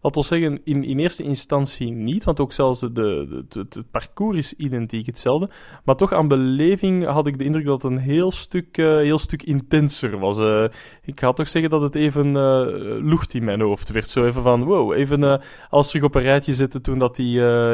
Laten 0.00 0.20
we 0.20 0.26
zeggen, 0.26 0.60
in, 0.64 0.84
in 0.84 0.98
eerste 0.98 1.22
instantie 1.22 1.90
niet, 1.90 2.24
want 2.24 2.40
ook 2.40 2.52
zelfs 2.52 2.80
de, 2.80 3.44
het, 3.48 3.82
parcours 3.90 4.36
is 4.36 4.52
identiek 4.52 5.06
hetzelfde. 5.06 5.50
Maar 5.84 5.96
toch 5.96 6.12
aan 6.12 6.28
beleving 6.28 7.04
had 7.04 7.26
ik 7.26 7.38
de 7.38 7.44
indruk 7.44 7.66
dat 7.66 7.82
het 7.82 7.92
een 7.92 7.98
heel 7.98 8.30
stuk, 8.30 8.78
uh, 8.78 8.96
heel 8.96 9.18
stuk 9.18 9.42
intenser 9.42 10.18
was. 10.18 10.38
Uh, 10.38 10.64
ik 11.02 11.20
ga 11.20 11.32
toch 11.32 11.48
zeggen 11.48 11.70
dat 11.70 11.82
het 11.82 11.94
even 11.94 12.26
uh, 12.26 12.66
lucht 13.02 13.34
in 13.34 13.44
mijn 13.44 13.60
hoofd 13.60 13.90
werd. 13.90 14.08
Zo 14.08 14.24
even 14.24 14.42
van, 14.42 14.64
wow, 14.64 14.92
even 14.92 15.42
alles 15.68 15.88
terug 15.88 16.04
op 16.04 16.14
een 16.14 16.22
rijtje 16.22 16.54
zetten 16.54 16.82
toen 16.82 16.98
dat 16.98 17.16
hij 17.16 17.26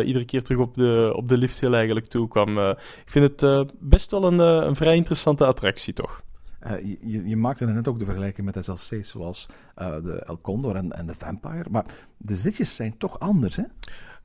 iedere 0.04 0.24
keer 0.24 0.42
terug 0.42 0.60
op 0.60 0.74
de, 0.74 1.12
op 1.16 1.28
de 1.28 1.38
lift 1.38 1.60
heel 1.60 1.74
eigenlijk 1.74 2.06
toe 2.06 2.28
kwam. 2.28 2.58
ik 2.68 2.76
vind 3.04 3.40
het 3.40 3.72
best 3.80 4.10
wel 4.10 4.24
een, 4.24 4.38
een 4.38 4.76
vrij 4.76 4.96
interessante 4.96 5.46
attractie, 5.46 5.92
toch? 5.92 6.22
Uh, 6.66 6.98
je, 7.00 7.28
je, 7.28 7.36
maakte 7.36 7.66
net 7.66 7.88
ook 7.88 7.98
de 7.98 8.04
vergelijking 8.04 8.52
met 8.52 8.64
SLC's 8.64 9.08
zoals 9.08 9.48
uh, 9.78 10.02
de 10.02 10.24
El 10.24 10.40
Condor 10.40 10.76
en, 10.76 10.92
en 10.92 11.06
de 11.06 11.14
Vampire. 11.14 11.66
Maar 11.70 11.84
de 12.16 12.34
zitjes 12.34 12.74
zijn 12.74 12.96
toch 12.98 13.18
anders, 13.18 13.56
hè? 13.56 13.64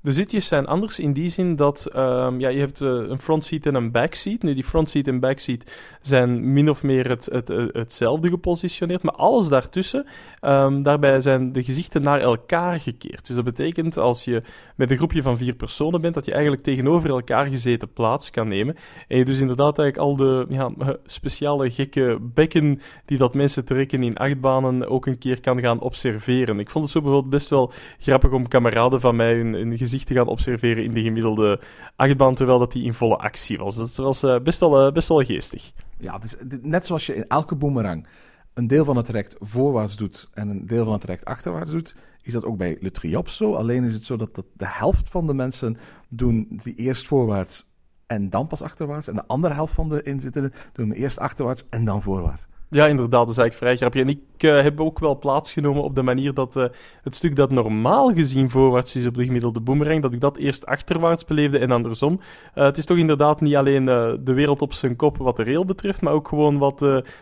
De 0.01 0.11
zitjes 0.11 0.47
zijn 0.47 0.67
anders 0.67 0.99
in 0.99 1.13
die 1.13 1.29
zin 1.29 1.55
dat 1.55 1.95
um, 1.95 2.39
ja, 2.39 2.49
je 2.49 2.59
hebt 2.59 2.81
uh, 2.81 2.89
een 2.89 3.17
frontseat 3.17 3.65
en 3.65 3.75
een 3.75 3.91
backseat. 3.91 4.41
Nu, 4.41 4.53
die 4.53 4.63
frontseat 4.63 5.07
en 5.07 5.19
backseat 5.19 5.71
zijn 6.01 6.53
min 6.53 6.69
of 6.69 6.83
meer 6.83 7.09
het, 7.09 7.25
het, 7.25 7.47
hetzelfde 7.71 8.29
gepositioneerd, 8.29 9.03
maar 9.03 9.13
alles 9.13 9.47
daartussen, 9.47 10.05
um, 10.41 10.83
daarbij 10.83 11.21
zijn 11.21 11.51
de 11.51 11.63
gezichten 11.63 12.01
naar 12.01 12.19
elkaar 12.19 12.79
gekeerd. 12.79 13.27
Dus 13.27 13.35
dat 13.35 13.45
betekent 13.45 13.97
als 13.97 14.23
je 14.23 14.41
met 14.75 14.91
een 14.91 14.97
groepje 14.97 15.21
van 15.21 15.37
vier 15.37 15.53
personen 15.53 16.01
bent, 16.01 16.13
dat 16.13 16.25
je 16.25 16.31
eigenlijk 16.31 16.63
tegenover 16.63 17.09
elkaar 17.09 17.45
gezeten 17.45 17.93
plaats 17.93 18.29
kan 18.29 18.47
nemen. 18.47 18.75
En 19.07 19.17
je 19.17 19.25
dus 19.25 19.39
inderdaad 19.39 19.79
eigenlijk 19.79 20.09
al 20.09 20.15
de 20.15 20.45
ja, 20.49 20.71
speciale 21.05 21.71
gekke 21.71 22.17
bekken 22.21 22.81
die 23.05 23.17
dat 23.17 23.33
mensen 23.33 23.65
trekken 23.65 24.03
in 24.03 24.17
achtbanen 24.17 24.89
ook 24.89 25.05
een 25.05 25.17
keer 25.17 25.39
kan 25.39 25.59
gaan 25.59 25.79
observeren. 25.79 26.59
Ik 26.59 26.69
vond 26.69 26.83
het 26.83 26.93
zo 26.93 27.01
bijvoorbeeld 27.01 27.33
best 27.33 27.49
wel 27.49 27.71
grappig 27.99 28.31
om 28.31 28.47
kameraden 28.47 29.01
van 29.01 29.15
mij 29.15 29.33
hun, 29.33 29.53
hun 29.53 29.87
gezicht 29.89 30.07
te 30.07 30.13
gaan 30.13 30.27
observeren 30.27 30.83
in 30.83 30.93
de 30.93 31.01
gemiddelde 31.01 31.59
achtbaan, 31.95 32.35
terwijl 32.35 32.59
dat 32.59 32.71
die 32.71 32.83
in 32.83 32.93
volle 32.93 33.17
actie 33.17 33.57
was. 33.57 33.75
Dat 33.75 33.95
was 33.95 34.23
uh, 34.23 34.39
best, 34.39 34.59
wel, 34.59 34.85
uh, 34.87 34.93
best 34.93 35.07
wel 35.07 35.23
geestig. 35.23 35.71
Ja, 35.97 36.19
net 36.61 36.85
zoals 36.85 37.05
je 37.05 37.15
in 37.15 37.27
elke 37.27 37.55
boomerang 37.55 38.07
een 38.53 38.67
deel 38.67 38.85
van 38.85 38.97
het 38.97 39.05
traject 39.05 39.35
voorwaarts 39.39 39.97
doet 39.97 40.29
en 40.33 40.49
een 40.49 40.65
deel 40.65 40.83
van 40.83 40.93
het 40.93 41.01
traject 41.01 41.25
achterwaarts 41.25 41.71
doet, 41.71 41.95
is 42.21 42.33
dat 42.33 42.45
ook 42.45 42.57
bij 42.57 42.77
Le 42.79 42.91
Triops 42.91 43.35
zo. 43.35 43.53
Alleen 43.53 43.83
is 43.83 43.93
het 43.93 44.03
zo 44.03 44.15
dat 44.15 44.35
de 44.35 44.67
helft 44.67 45.09
van 45.09 45.27
de 45.27 45.33
mensen 45.33 45.77
doen 46.09 46.47
die 46.63 46.75
eerst 46.75 47.07
voorwaarts 47.07 47.67
en 48.07 48.29
dan 48.29 48.47
pas 48.47 48.61
achterwaarts. 48.61 49.07
En 49.07 49.15
de 49.15 49.27
andere 49.27 49.53
helft 49.53 49.73
van 49.73 49.89
de 49.89 50.03
inzittenden 50.03 50.53
doen 50.73 50.91
eerst 50.91 51.19
achterwaarts 51.19 51.65
en 51.69 51.85
dan 51.85 52.01
voorwaarts. 52.01 52.47
Ja, 52.71 52.87
inderdaad, 52.87 53.25
dat 53.25 53.29
is 53.29 53.37
eigenlijk 53.37 53.55
vrij 53.55 53.75
grappig. 53.75 54.01
En 54.01 54.09
ik 54.09 54.43
uh, 54.43 54.63
heb 54.63 54.79
ook 54.79 54.99
wel 54.99 55.19
plaatsgenomen 55.19 55.83
op 55.83 55.95
de 55.95 56.01
manier 56.01 56.33
dat 56.33 56.55
uh, 56.55 56.63
het 57.03 57.15
stuk 57.15 57.35
dat 57.35 57.51
normaal 57.51 58.13
gezien 58.13 58.49
voorwaarts 58.49 58.95
is 58.95 59.05
op 59.05 59.17
de 59.17 59.25
gemiddelde 59.25 59.59
boomerang, 59.59 60.01
dat 60.01 60.13
ik 60.13 60.21
dat 60.21 60.37
eerst 60.37 60.65
achterwaarts 60.65 61.25
beleefde 61.25 61.59
en 61.59 61.71
andersom. 61.71 62.19
Uh, 62.55 62.63
het 62.63 62.77
is 62.77 62.85
toch 62.85 62.97
inderdaad 62.97 63.41
niet 63.41 63.55
alleen 63.55 63.85
de 64.23 64.33
wereld 64.33 64.61
op 64.61 64.73
zijn 64.73 64.95
kop 64.95 65.17
wat 65.17 65.37
de 65.37 65.43
rail 65.43 65.65
betreft, 65.65 66.01
maar 66.01 66.13
ook 66.13 66.27
gewoon 66.27 66.57
wat, 66.57 66.79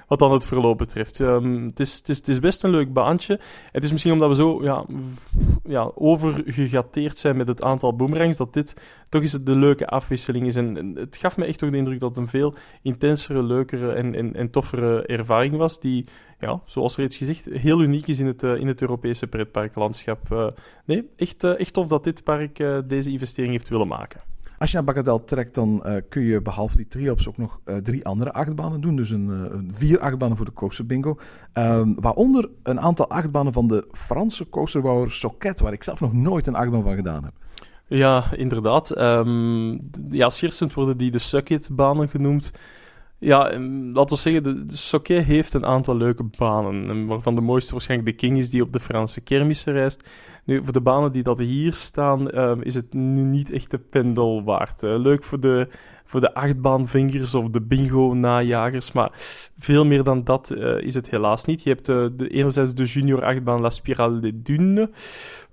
wat 0.08 0.20
dan 0.20 0.32
het 0.32 0.46
verloop 0.46 0.78
betreft. 0.78 1.20
Um, 1.20 1.64
het, 1.64 1.80
is, 1.80 1.96
het, 1.98 2.10
is, 2.10 2.18
het 2.18 2.28
is 2.28 2.40
best 2.40 2.64
een 2.64 2.70
leuk 2.70 2.94
baantje. 2.94 3.40
Het 3.72 3.84
is 3.84 3.92
misschien 3.92 4.14
omdat 4.14 4.30
we 4.30 4.36
zo 4.36 4.64
ja, 4.64 4.86
ja, 5.64 5.92
overgegateerd 5.96 7.20
zijn 7.20 7.38
met 7.38 7.48
het 7.48 7.64
aantal 7.64 7.96
boomerangs, 7.96 8.38
dat 8.38 8.54
dit 8.54 8.76
toch 9.10 9.22
eens 9.22 9.32
de 9.32 9.56
leuke 9.56 9.88
afwisseling 9.88 10.46
is. 10.46 10.56
En, 10.56 10.78
en, 10.78 10.96
het 10.96 11.16
gaf 11.16 11.38
me 11.38 11.46
echt 11.46 11.60
toch 11.60 11.70
de 11.70 11.78
indruk 11.78 12.00
dat 12.00 12.10
het 12.10 12.18
een 12.18 12.28
veel 12.28 12.54
intensere, 12.82 13.44
leukere 13.44 13.92
en, 13.92 14.16
en, 14.16 14.36
en 14.36 14.50
toffere 14.50 15.06
ervaring 15.06 15.37
was, 15.58 15.80
die 15.80 16.06
ja, 16.40 16.62
zoals 16.66 16.96
reeds 16.96 17.18
gezegd, 17.18 17.46
heel 17.46 17.82
uniek 17.82 18.08
is 18.08 18.20
in 18.20 18.26
het, 18.26 18.44
uh, 18.44 18.60
in 18.60 18.68
het 18.68 18.82
Europese 18.82 19.28
pretparklandschap. 19.28 20.32
Uh, 20.32 20.48
nee, 20.86 21.10
echt, 21.16 21.44
uh, 21.44 21.60
echt 21.60 21.74
tof 21.74 21.88
dat 21.88 22.04
dit 22.04 22.24
park 22.24 22.64
deze 22.88 23.12
investering 23.12 23.52
heeft 23.52 23.70
willen 23.70 23.88
maken. 23.88 24.22
Als 24.58 24.72
je 24.72 24.76
naar 24.76 24.86
Bagatelle 24.86 25.24
trekt, 25.24 25.56
dan 25.56 25.84
kun 26.10 26.22
je 26.22 26.42
behalve 26.42 26.76
die 26.78 26.88
triops 26.88 27.28
ook 27.28 27.38
nog 27.38 27.60
drie 27.84 28.06
andere 28.06 28.34
achtbanen 28.34 28.82
doen. 28.82 28.96
Dus 28.96 29.10
een, 29.10 29.70
vier 29.74 30.00
achtbanen 30.00 30.38
voor 30.38 30.46
de 30.46 30.54
coaster 30.54 30.86
bingo. 30.86 31.18
Ehm, 31.54 31.94
waaronder 31.96 32.50
een 32.64 32.80
aantal 32.80 33.10
achtbanen 33.10 33.54
van 33.54 33.68
de 33.68 33.88
Franse 33.92 34.50
coasterbouwer 34.50 35.12
Socket, 35.12 35.60
waar 35.60 35.74
ik 35.74 35.84
zelf 35.84 36.00
nog 36.00 36.14
nooit 36.14 36.48
een 36.48 36.56
achtbaan 36.56 36.84
van 36.84 36.96
gedaan 36.96 37.24
heb. 37.24 37.34
Ja, 37.88 38.34
inderdaad. 38.36 38.98
Um, 38.98 39.80
ja, 40.10 40.30
worden 40.74 40.98
die 40.98 41.12
de 41.12 41.20
Sucket-banen 41.20 42.10
genoemd. 42.10 42.52
Ja, 43.20 43.60
laten 43.92 44.16
we 44.16 44.22
zeggen, 44.22 44.44
de, 44.44 44.66
de 44.66 45.24
heeft 45.24 45.54
een 45.54 45.66
aantal 45.66 45.96
leuke 45.96 46.24
banen. 46.38 47.08
Waarvan 47.08 47.36
de 47.36 47.42
mooiste 47.42 47.72
waarschijnlijk 47.72 48.10
de 48.10 48.16
King 48.16 48.38
is 48.38 48.50
die 48.50 48.62
op 48.62 48.74
de 48.74 48.80
Franse 48.80 49.22
kermissen 49.22 49.74
reist. 49.74 50.10
Nu, 50.46 50.64
voor 50.64 50.74
de 50.74 50.82
banen 50.82 51.12
die 51.12 51.24
dat 51.24 51.40
hier 51.40 51.74
staan, 51.74 52.40
um, 52.40 52.62
is 52.62 52.76
het 52.76 52.94
nu 52.94 53.22
niet 53.22 53.52
echt 53.52 53.72
de 53.72 53.78
pendel 53.78 54.44
waard. 54.44 54.82
leuk 54.82 55.24
voor 55.24 55.40
de 55.40 55.68
voor 56.08 56.22
de 56.22 56.34
achtbaanvingers 56.34 57.36
of 57.36 57.50
de 57.50 57.62
bingo-najagers. 57.62 58.92
Maar 58.92 59.12
veel 59.58 59.86
meer 59.86 60.04
dan 60.04 60.24
dat 60.24 60.54
uh, 60.58 60.82
is 60.82 60.94
het 60.94 61.10
helaas 61.10 61.46
niet. 61.46 61.64
Je 61.64 61.70
hebt 61.70 61.90
uh, 61.90 62.06
de, 62.14 62.28
enerzijds 62.28 62.74
de 62.74 62.84
junior 62.84 63.24
achtbaan 63.24 63.62
La 63.62 63.70
Spirale 63.70 64.20
des 64.20 64.32
Dunes. 64.36 64.88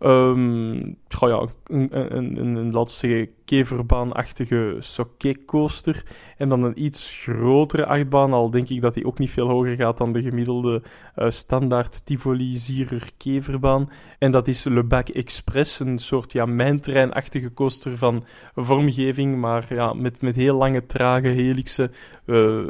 Um, 0.00 0.96
ja, 1.08 1.48
een, 1.64 2.16
een, 2.16 2.36
een, 2.36 2.72
laten 2.72 3.00
we 3.00 3.08
zeggen, 3.08 3.28
keverbaanachtige 3.44 4.76
socket-coaster. 4.78 6.02
En 6.36 6.48
dan 6.48 6.62
een 6.62 6.84
iets 6.84 7.22
grotere 7.22 7.86
achtbaan, 7.86 8.32
al 8.32 8.50
denk 8.50 8.68
ik 8.68 8.80
dat 8.80 8.94
die 8.94 9.06
ook 9.06 9.18
niet 9.18 9.30
veel 9.30 9.48
hoger 9.48 9.76
gaat 9.76 9.98
dan 9.98 10.12
de 10.12 10.22
gemiddelde 10.22 10.82
uh, 11.16 11.30
standaard 11.30 12.06
Tivoli-Zierer 12.06 13.10
keverbaan. 13.16 13.90
En 14.18 14.30
dat 14.30 14.48
is 14.48 14.64
Le 14.64 14.82
Bac 14.82 15.08
Express, 15.08 15.80
een 15.80 15.98
soort 15.98 16.32
ja, 16.32 16.46
mijntreinachtige 16.46 17.52
coaster 17.52 17.96
van 17.96 18.24
vormgeving, 18.54 19.36
maar 19.36 19.74
ja, 19.74 19.92
met, 19.92 20.20
met 20.20 20.34
heel 20.34 20.56
lange, 20.56 20.86
trage 20.86 21.28
helixen, 21.28 21.92
uh, 22.26 22.66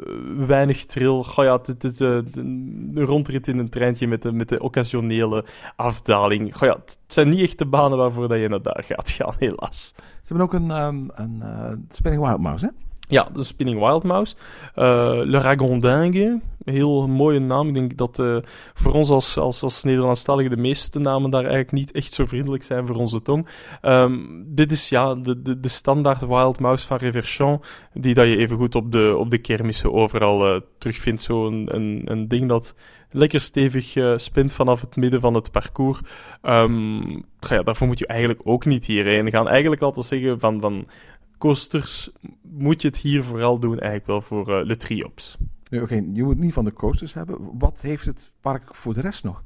weinig 0.47 0.85
tril. 0.85 1.25
Goh 1.25 1.45
ja, 1.45 1.59
het 1.65 1.85
is 1.85 1.99
een 2.01 2.93
rondrit 2.95 3.49
in 3.49 3.59
een 3.59 3.69
treintje 3.71 4.07
met 4.07 4.23
de, 4.23 4.33
met 4.33 4.49
de 4.49 4.61
occasionele 4.61 5.45
afdaling. 5.77 6.57
Goh 6.57 6.69
ja, 6.69 6.75
het 6.75 6.99
zijn 7.07 7.29
niet 7.29 7.41
echt 7.41 7.59
de 7.59 7.67
banen 7.67 7.99
waarvoor 7.99 8.29
dat 8.29 8.39
je 8.39 8.49
naar 8.49 8.63
daar 8.63 8.85
gaat 8.87 9.11
gaan, 9.11 9.35
helaas. 9.39 9.95
Ze 10.25 10.35
hebben 10.35 10.47
ook 10.47 10.55
een, 10.55 10.71
um, 10.71 11.11
een 11.15 11.41
uh, 11.43 11.73
Spinning 11.89 12.27
Wild 12.27 12.41
Mouse, 12.41 12.65
hè? 12.67 12.84
Ja, 13.09 13.29
de 13.33 13.43
Spinning 13.43 13.81
Wild 13.81 14.03
Mouse. 14.03 14.35
Uh, 14.77 15.21
Le 15.23 15.39
Ragondingue. 15.39 16.41
Heel 16.65 17.09
mooie 17.09 17.39
naam. 17.39 17.69
Ik 17.69 17.75
denk 17.75 17.97
dat 17.97 18.19
uh, 18.19 18.37
voor 18.75 18.93
ons 18.93 19.11
als, 19.11 19.39
als, 19.39 19.63
als 19.63 19.83
Nederlandstaligen 19.83 20.51
de 20.51 20.63
meeste 20.63 20.99
namen 20.99 21.31
daar 21.31 21.43
eigenlijk 21.43 21.73
niet 21.73 21.93
echt 21.93 22.13
zo 22.13 22.27
vriendelijk 22.27 22.63
zijn 22.63 22.87
voor 22.87 22.97
onze 22.97 23.23
tong. 23.23 23.49
Um, 23.83 24.45
dit 24.47 24.73
is 24.73 24.89
ja 24.89 25.15
de, 25.15 25.43
de, 25.43 25.61
de 25.61 25.69
standaard 25.69 26.27
Wild 26.27 26.61
Mouse 26.61 26.87
van 26.87 26.97
Reverchon, 26.97 27.61
die 27.93 28.15
dat 28.15 28.27
je 28.27 28.37
even 28.37 28.57
goed 28.57 28.75
op 28.75 28.93
de, 28.93 29.17
op 29.19 29.31
de 29.31 29.39
kermissen 29.39 29.93
overal 29.93 30.55
uh, 30.55 30.61
terugvindt. 30.79 31.23
Zo'n 31.23 31.75
een, 31.75 32.03
een 32.05 32.29
ding 32.29 32.49
dat 32.49 32.75
lekker 33.11 33.41
stevig 33.41 33.95
spint 34.17 34.53
vanaf 34.53 34.81
het 34.81 34.97
midden 34.97 35.21
van 35.21 35.35
het 35.35 35.51
parcours. 35.51 36.01
Um, 36.43 37.25
ja, 37.39 37.63
daarvoor 37.63 37.87
moet 37.87 37.99
je 37.99 38.07
eigenlijk 38.07 38.41
ook 38.45 38.65
niet 38.65 38.87
hierheen 38.87 39.31
gaan. 39.31 39.49
Eigenlijk 39.49 39.83
altijd 39.83 40.07
zeggen 40.07 40.41
van... 40.41 40.61
van 40.61 40.87
coasters 41.39 42.11
moet 42.43 42.83
je 42.83 42.89
het 42.89 42.97
hier 42.97 43.23
vooral 43.23 43.59
doen, 43.59 43.79
eigenlijk 43.79 44.07
wel 44.07 44.21
voor 44.21 44.49
uh, 44.49 44.67
Le 44.67 44.77
Triops. 44.77 45.37
Nee, 45.71 45.83
Oké, 45.83 45.95
je 45.95 46.23
moet 46.23 46.39
niet 46.39 46.53
van 46.53 46.65
de 46.65 46.73
coasters 46.73 47.15
hebben. 47.15 47.59
Wat 47.59 47.81
heeft 47.81 48.05
het 48.05 48.33
park 48.41 48.75
voor 48.75 48.95
de 48.95 49.01
rest 49.01 49.25
nog? 49.25 49.43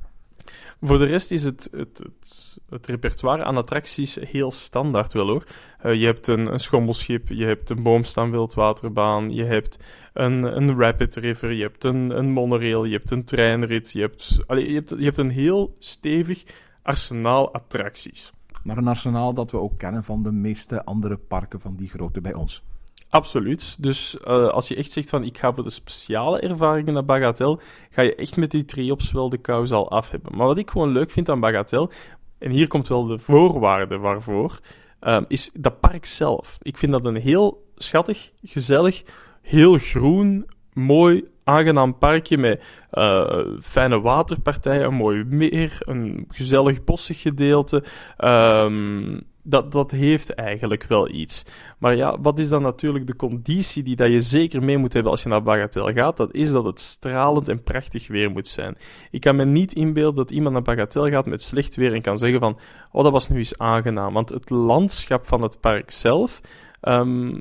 Voor 0.80 0.98
de 0.98 1.04
rest 1.04 1.30
is 1.30 1.44
het, 1.44 1.68
het, 1.70 1.98
het, 1.98 2.58
het 2.68 2.86
repertoire 2.86 3.44
aan 3.44 3.56
attracties 3.56 4.14
heel 4.14 4.50
standaard 4.50 5.12
wel 5.12 5.26
hoor. 5.26 5.44
Uh, 5.84 5.94
je 5.94 6.04
hebt 6.04 6.26
een, 6.26 6.52
een, 6.52 6.60
schommelschip, 6.60 7.28
je 7.28 7.44
hebt 7.44 7.70
een 7.70 7.82
boomstamwildwaterbaan, 7.82 9.30
je 9.30 9.44
hebt 9.44 9.78
een, 10.12 10.56
een 10.56 10.78
rapid 10.78 11.16
river, 11.16 11.52
je 11.52 11.62
hebt 11.62 11.84
een, 11.84 12.18
een 12.18 12.30
monorail, 12.30 12.84
je 12.84 12.96
hebt 12.96 13.10
een 13.10 13.24
treinrit, 13.24 13.92
je 13.92 14.00
hebt, 14.00 14.38
allez, 14.46 14.66
je, 14.66 14.74
hebt, 14.74 14.90
je 14.90 15.04
hebt 15.04 15.18
een 15.18 15.30
heel 15.30 15.76
stevig 15.78 16.44
arsenaal 16.82 17.54
attracties 17.54 18.32
maar 18.68 18.76
een 18.76 18.88
arsenaal 18.88 19.34
dat 19.34 19.50
we 19.50 19.60
ook 19.60 19.78
kennen 19.78 20.04
van 20.04 20.22
de 20.22 20.32
meeste 20.32 20.84
andere 20.84 21.16
parken 21.16 21.60
van 21.60 21.76
die 21.76 21.88
grootte 21.88 22.20
bij 22.20 22.34
ons. 22.34 22.62
Absoluut. 23.08 23.82
Dus 23.82 24.16
uh, 24.20 24.48
als 24.48 24.68
je 24.68 24.76
echt 24.76 24.92
zegt 24.92 25.08
van 25.08 25.24
ik 25.24 25.38
ga 25.38 25.52
voor 25.52 25.64
de 25.64 25.70
speciale 25.70 26.40
ervaringen 26.40 26.94
naar 26.94 27.04
Bagatelle, 27.04 27.58
ga 27.90 28.02
je 28.02 28.14
echt 28.14 28.36
met 28.36 28.50
die 28.50 28.64
triops 28.64 29.12
wel 29.12 29.28
de 29.28 29.38
kous 29.38 29.72
al 29.72 29.90
af 29.90 30.10
hebben. 30.10 30.36
Maar 30.36 30.46
wat 30.46 30.58
ik 30.58 30.70
gewoon 30.70 30.88
leuk 30.88 31.10
vind 31.10 31.28
aan 31.28 31.40
Bagatelle, 31.40 31.90
en 32.38 32.50
hier 32.50 32.68
komt 32.68 32.88
wel 32.88 33.06
de 33.06 33.18
voorwaarde 33.18 33.98
waarvoor, 33.98 34.60
uh, 35.00 35.20
is 35.26 35.50
dat 35.54 35.80
park 35.80 36.06
zelf. 36.06 36.58
Ik 36.62 36.76
vind 36.76 36.92
dat 36.92 37.04
een 37.04 37.16
heel 37.16 37.66
schattig, 37.76 38.32
gezellig, 38.42 39.02
heel 39.42 39.78
groen, 39.78 40.46
mooi, 40.72 41.24
aangenaam 41.48 41.98
parkje 41.98 42.38
met 42.38 42.62
uh, 42.92 43.40
fijne 43.60 44.00
waterpartijen, 44.00 44.84
een 44.84 44.94
mooi 44.94 45.24
meer, 45.24 45.78
een 45.80 46.24
gezellig 46.28 46.84
bossig 46.84 47.20
gedeelte. 47.20 47.84
Um, 48.18 49.20
dat, 49.48 49.72
dat 49.72 49.90
heeft 49.90 50.34
eigenlijk 50.34 50.84
wel 50.84 51.08
iets. 51.08 51.44
Maar 51.78 51.96
ja, 51.96 52.20
wat 52.20 52.38
is 52.38 52.48
dan 52.48 52.62
natuurlijk 52.62 53.06
de 53.06 53.16
conditie 53.16 53.82
die 53.82 53.96
dat 53.96 54.10
je 54.10 54.20
zeker 54.20 54.62
mee 54.62 54.78
moet 54.78 54.92
hebben 54.92 55.12
als 55.12 55.22
je 55.22 55.28
naar 55.28 55.42
Bagatelle 55.42 55.92
gaat? 55.92 56.16
Dat 56.16 56.34
is 56.34 56.50
dat 56.50 56.64
het 56.64 56.80
stralend 56.80 57.48
en 57.48 57.62
prachtig 57.62 58.08
weer 58.08 58.30
moet 58.30 58.48
zijn. 58.48 58.76
Ik 59.10 59.20
kan 59.20 59.36
me 59.36 59.44
niet 59.44 59.72
inbeelden 59.72 60.14
dat 60.14 60.30
iemand 60.30 60.52
naar 60.52 60.62
Bagatelle 60.62 61.10
gaat 61.10 61.26
met 61.26 61.42
slecht 61.42 61.76
weer 61.76 61.92
en 61.92 62.02
kan 62.02 62.18
zeggen 62.18 62.40
van, 62.40 62.58
oh, 62.92 63.02
dat 63.02 63.12
was 63.12 63.28
nu 63.28 63.38
eens 63.38 63.58
aangenaam. 63.58 64.12
Want 64.12 64.28
het 64.28 64.50
landschap 64.50 65.24
van 65.24 65.42
het 65.42 65.60
park 65.60 65.90
zelf... 65.90 66.40
ehm, 66.80 67.36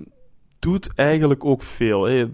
doet 0.60 0.92
eigenlijk 0.96 1.46
ook 1.46 1.62
veel. 1.62 2.04
Hè. 2.04 2.26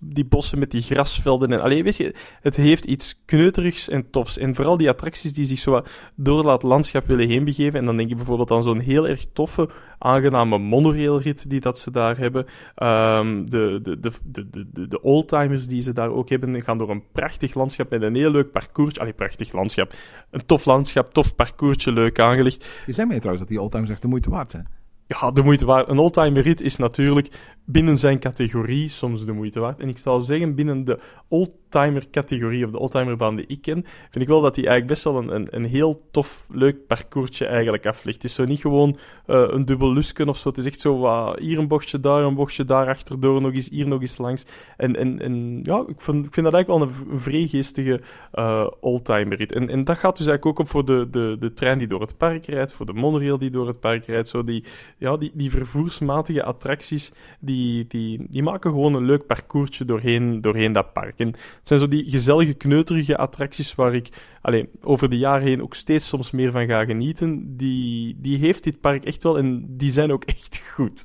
Die 0.00 0.24
bossen 0.24 0.58
met 0.58 0.70
die 0.70 0.82
grasvelden. 0.82 1.52
En, 1.52 1.60
allee, 1.60 1.82
weet 1.82 1.96
je, 1.96 2.14
het 2.40 2.56
heeft 2.56 2.84
iets 2.84 3.22
kneuterigs 3.24 3.88
en 3.88 4.10
tofs. 4.10 4.38
En 4.38 4.54
vooral 4.54 4.76
die 4.76 4.88
attracties 4.88 5.32
die 5.32 5.44
zich 5.44 5.58
zo 5.58 5.82
door 6.14 6.42
dat 6.42 6.62
landschap 6.62 7.06
willen 7.06 7.28
heen 7.28 7.44
begeven. 7.44 7.78
En 7.78 7.84
dan 7.84 7.96
denk 7.96 8.08
je 8.08 8.14
bijvoorbeeld 8.14 8.50
aan 8.50 8.62
zo'n 8.62 8.78
heel 8.78 9.08
erg 9.08 9.26
toffe, 9.32 9.68
aangename 9.98 10.58
monorailrit 10.58 11.50
die 11.50 11.60
dat 11.60 11.78
ze 11.78 11.90
daar 11.90 12.18
hebben. 12.18 12.46
Ehm, 12.74 13.44
de, 13.44 13.80
de, 13.82 14.00
de, 14.00 14.10
de, 14.24 14.66
de, 14.72 14.88
de 14.88 15.02
oldtimers 15.02 15.66
die 15.66 15.82
ze 15.82 15.92
daar 15.92 16.10
ook 16.10 16.28
hebben, 16.28 16.62
gaan 16.62 16.78
door 16.78 16.90
een 16.90 17.04
prachtig 17.12 17.54
landschap 17.54 17.90
met 17.90 18.02
een 18.02 18.14
heel 18.14 18.30
leuk 18.30 18.50
parcours. 18.50 18.98
Allee, 18.98 19.12
prachtig 19.12 19.52
landschap. 19.52 19.92
Een 20.30 20.46
tof 20.46 20.64
landschap, 20.64 21.12
tof 21.12 21.34
parcoursje, 21.34 21.92
leuk 21.92 22.18
aangelegd. 22.18 22.82
Je 22.86 22.92
zei 22.92 23.06
mij 23.06 23.16
trouwens 23.16 23.42
dat 23.42 23.52
die 23.52 23.60
oldtimers 23.60 23.90
echt 23.90 24.02
de 24.02 24.08
moeite 24.08 24.30
waard 24.30 24.50
zijn. 24.50 24.79
Ja, 25.18 25.30
de 25.30 25.42
moeite 25.42 25.66
waard. 25.66 25.88
Een 25.88 25.98
oldtimer 25.98 26.42
rit 26.42 26.60
is 26.60 26.76
natuurlijk 26.76 27.28
binnen 27.64 27.98
zijn 27.98 28.18
categorie 28.18 28.88
soms 28.88 29.24
de 29.24 29.32
moeite 29.32 29.60
waard. 29.60 29.80
En 29.80 29.88
ik 29.88 29.98
zou 29.98 30.22
zeggen, 30.22 30.54
binnen 30.54 30.84
de 30.84 30.98
oldtimer-categorie, 31.28 32.64
of 32.64 32.70
de 32.70 32.78
oldtimerbaan 32.78 33.36
die 33.36 33.46
ik 33.46 33.60
ken, 33.60 33.84
vind 33.84 34.24
ik 34.24 34.28
wel 34.28 34.40
dat 34.40 34.56
hij 34.56 34.66
eigenlijk 34.66 34.92
best 34.92 35.04
wel 35.04 35.22
een, 35.22 35.34
een, 35.34 35.46
een 35.50 35.64
heel 35.64 36.00
tof, 36.10 36.46
leuk 36.50 36.86
parcoursje 36.86 37.46
eigenlijk 37.46 37.86
aflegt. 37.86 38.16
Het 38.16 38.30
is 38.30 38.34
zo 38.34 38.44
niet 38.44 38.60
gewoon 38.60 38.98
uh, 39.26 39.44
een 39.48 39.64
dubbel 39.64 39.92
lusken 39.92 40.28
of 40.28 40.38
zo. 40.38 40.48
Het 40.48 40.58
is 40.58 40.66
echt 40.66 40.80
zo 40.80 41.04
uh, 41.04 41.32
hier 41.36 41.58
een 41.58 41.68
bochtje, 41.68 42.00
daar 42.00 42.22
een 42.22 42.34
bochtje, 42.34 42.64
daar 42.64 42.88
achterdoor, 42.88 43.40
nog 43.40 43.52
eens 43.52 43.68
hier, 43.68 43.88
nog 43.88 44.00
eens 44.00 44.18
langs. 44.18 44.44
En, 44.76 44.96
en, 44.96 45.20
en 45.20 45.60
ja, 45.62 45.84
ik 45.86 46.00
vind, 46.00 46.26
ik 46.26 46.34
vind 46.34 46.46
dat 46.46 46.54
eigenlijk 46.54 46.66
wel 46.66 46.82
een, 46.82 47.12
een 47.12 47.20
vrij 47.20 47.46
geestige 47.46 48.00
uh, 48.34 48.66
oldtimer-rit. 48.80 49.52
En, 49.52 49.68
en 49.68 49.84
dat 49.84 49.98
gaat 49.98 50.16
dus 50.16 50.26
eigenlijk 50.26 50.58
ook 50.58 50.66
op 50.66 50.72
voor 50.72 50.84
de, 50.84 51.08
de, 51.10 51.36
de 51.40 51.52
trein 51.52 51.78
die 51.78 51.88
door 51.88 52.00
het 52.00 52.16
park 52.16 52.46
rijdt, 52.46 52.72
voor 52.72 52.86
de 52.86 52.92
monorail 52.92 53.38
die 53.38 53.50
door 53.50 53.66
het 53.66 53.80
park 53.80 54.06
rijdt. 54.06 54.28
Zo 54.28 54.42
die, 54.42 54.64
ja, 55.00 55.16
die, 55.16 55.30
die 55.34 55.50
vervoersmatige 55.50 56.44
attracties, 56.44 57.12
die, 57.40 57.86
die, 57.86 58.26
die 58.30 58.42
maken 58.42 58.70
gewoon 58.70 58.94
een 58.94 59.04
leuk 59.04 59.26
parcoursje 59.26 59.84
doorheen, 59.84 60.40
doorheen 60.40 60.72
dat 60.72 60.92
park. 60.92 61.18
En 61.18 61.26
het 61.26 61.60
zijn 61.62 61.80
zo 61.80 61.88
die 61.88 62.10
gezellige, 62.10 62.54
kneuterige 62.54 63.16
attracties 63.16 63.74
waar 63.74 63.94
ik 63.94 64.08
alleen, 64.40 64.68
over 64.80 65.10
de 65.10 65.18
jaren 65.18 65.46
heen 65.46 65.62
ook 65.62 65.74
steeds 65.74 66.08
soms 66.08 66.30
meer 66.30 66.50
van 66.50 66.66
ga 66.66 66.84
genieten. 66.84 67.56
Die, 67.56 68.16
die 68.20 68.38
heeft 68.38 68.64
dit 68.64 68.80
park 68.80 69.04
echt 69.04 69.22
wel 69.22 69.38
en 69.38 69.76
die 69.76 69.90
zijn 69.90 70.12
ook 70.12 70.24
echt 70.24 70.62
goed. 70.74 71.04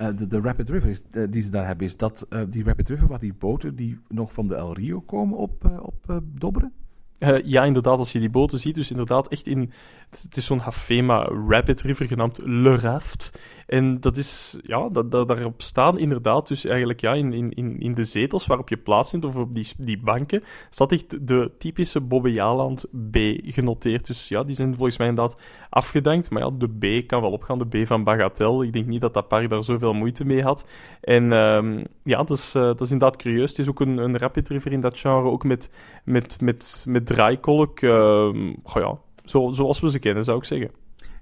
uh, 0.00 0.08
de, 0.18 0.26
de, 0.26 0.40
Rapid 0.40 0.70
River 0.70 0.88
is, 0.88 1.02
uh, 1.10 1.26
die 1.30 1.42
ze 1.42 1.50
daar 1.50 1.66
hebben, 1.66 1.86
is 1.86 1.96
dat 1.96 2.26
uh, 2.30 2.40
die 2.48 2.64
Rapid 2.64 2.88
River 2.88 3.08
waar 3.08 3.18
die 3.18 3.34
boten 3.34 3.76
die 3.76 4.00
nog 4.08 4.32
van 4.32 4.48
de 4.48 4.54
El 4.54 4.74
Rio 4.74 5.00
komen 5.00 5.38
op, 5.38 5.64
op 5.82 6.22
dobberen? 6.24 6.72
Uh, 7.18 7.38
ja, 7.44 7.64
inderdaad, 7.64 7.98
als 7.98 8.12
je 8.12 8.20
die 8.20 8.30
boten 8.30 8.58
ziet, 8.58 8.74
dus 8.74 8.90
inderdaad 8.90 9.28
echt 9.28 9.46
in... 9.46 9.72
Het 10.10 10.36
is 10.36 10.46
zo'n 10.46 10.58
Hafema 10.58 11.30
Rapid 11.48 11.80
River 11.80 12.06
genaamd 12.06 12.40
Le 12.44 12.76
Raft. 12.76 13.38
En 13.68 14.00
dat 14.00 14.16
is, 14.16 14.58
ja, 14.62 14.88
dat, 14.88 15.10
daarop 15.10 15.62
staan 15.62 15.98
inderdaad, 15.98 16.48
dus 16.48 16.66
eigenlijk 16.66 17.00
ja, 17.00 17.12
in, 17.12 17.32
in, 17.32 17.78
in 17.78 17.94
de 17.94 18.04
zetels 18.04 18.46
waarop 18.46 18.68
je 18.68 18.76
plaatsneemt, 18.76 19.24
of 19.24 19.36
op 19.36 19.54
die, 19.54 19.66
die 19.78 20.00
banken, 20.00 20.42
staat 20.70 20.92
echt 20.92 21.26
de 21.28 21.50
typische 21.58 22.00
Bobbejaanland 22.00 22.86
B 23.10 23.16
genoteerd. 23.42 24.06
Dus 24.06 24.28
ja, 24.28 24.44
die 24.44 24.54
zijn 24.54 24.74
volgens 24.74 24.98
mij 24.98 25.08
inderdaad 25.08 25.40
afgedankt. 25.70 26.30
Maar 26.30 26.42
ja, 26.42 26.50
de 26.50 26.68
B 26.68 27.06
kan 27.06 27.20
wel 27.20 27.30
opgaan, 27.30 27.58
de 27.58 27.82
B 27.82 27.86
van 27.86 28.04
Bagatelle. 28.04 28.66
Ik 28.66 28.72
denk 28.72 28.86
niet 28.86 29.00
dat 29.00 29.14
dat 29.14 29.28
park 29.28 29.50
daar 29.50 29.62
zoveel 29.62 29.92
moeite 29.92 30.24
mee 30.24 30.42
had. 30.42 30.66
En 31.00 31.32
um, 31.32 31.84
ja, 32.02 32.22
dat 32.22 32.36
is, 32.36 32.54
uh, 32.54 32.62
dat 32.62 32.80
is 32.80 32.90
inderdaad 32.90 33.22
curieus. 33.22 33.50
Het 33.50 33.58
is 33.58 33.68
ook 33.68 33.80
een, 33.80 33.98
een 33.98 34.18
Rapid 34.18 34.48
River 34.48 34.72
in 34.72 34.80
dat 34.80 34.98
genre, 34.98 35.30
ook 35.30 35.44
met, 35.44 35.70
met, 36.04 36.40
met, 36.40 36.84
met 36.88 37.06
draaikolk. 37.06 37.80
Uh, 37.80 38.52
ja, 38.74 38.98
zo, 39.24 39.48
zoals 39.52 39.80
we 39.80 39.90
ze 39.90 39.98
kennen, 39.98 40.24
zou 40.24 40.38
ik 40.38 40.44
zeggen. 40.44 40.70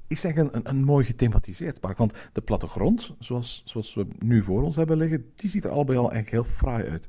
Ik 0.09 0.19
zeg 0.19 0.37
een, 0.37 0.51
een, 0.69 0.85
mooi 0.85 1.05
gethematiseerd 1.05 1.81
park. 1.81 1.99
Want 1.99 2.29
de 2.33 2.41
plattegrond, 2.41 3.15
zoals, 3.19 3.63
zoals 3.65 3.95
we 3.95 4.07
nu 4.19 4.43
voor 4.43 4.63
ons 4.63 4.77
hebben 4.77 4.97
liggen, 4.97 5.31
die 5.35 5.51
ziet 5.51 5.65
er 5.65 5.71
al 5.71 5.85
bij 5.85 5.97
al 5.99 6.13
echt 6.13 6.31
heel 6.31 6.45
fraai 6.45 6.89
uit. 6.89 7.09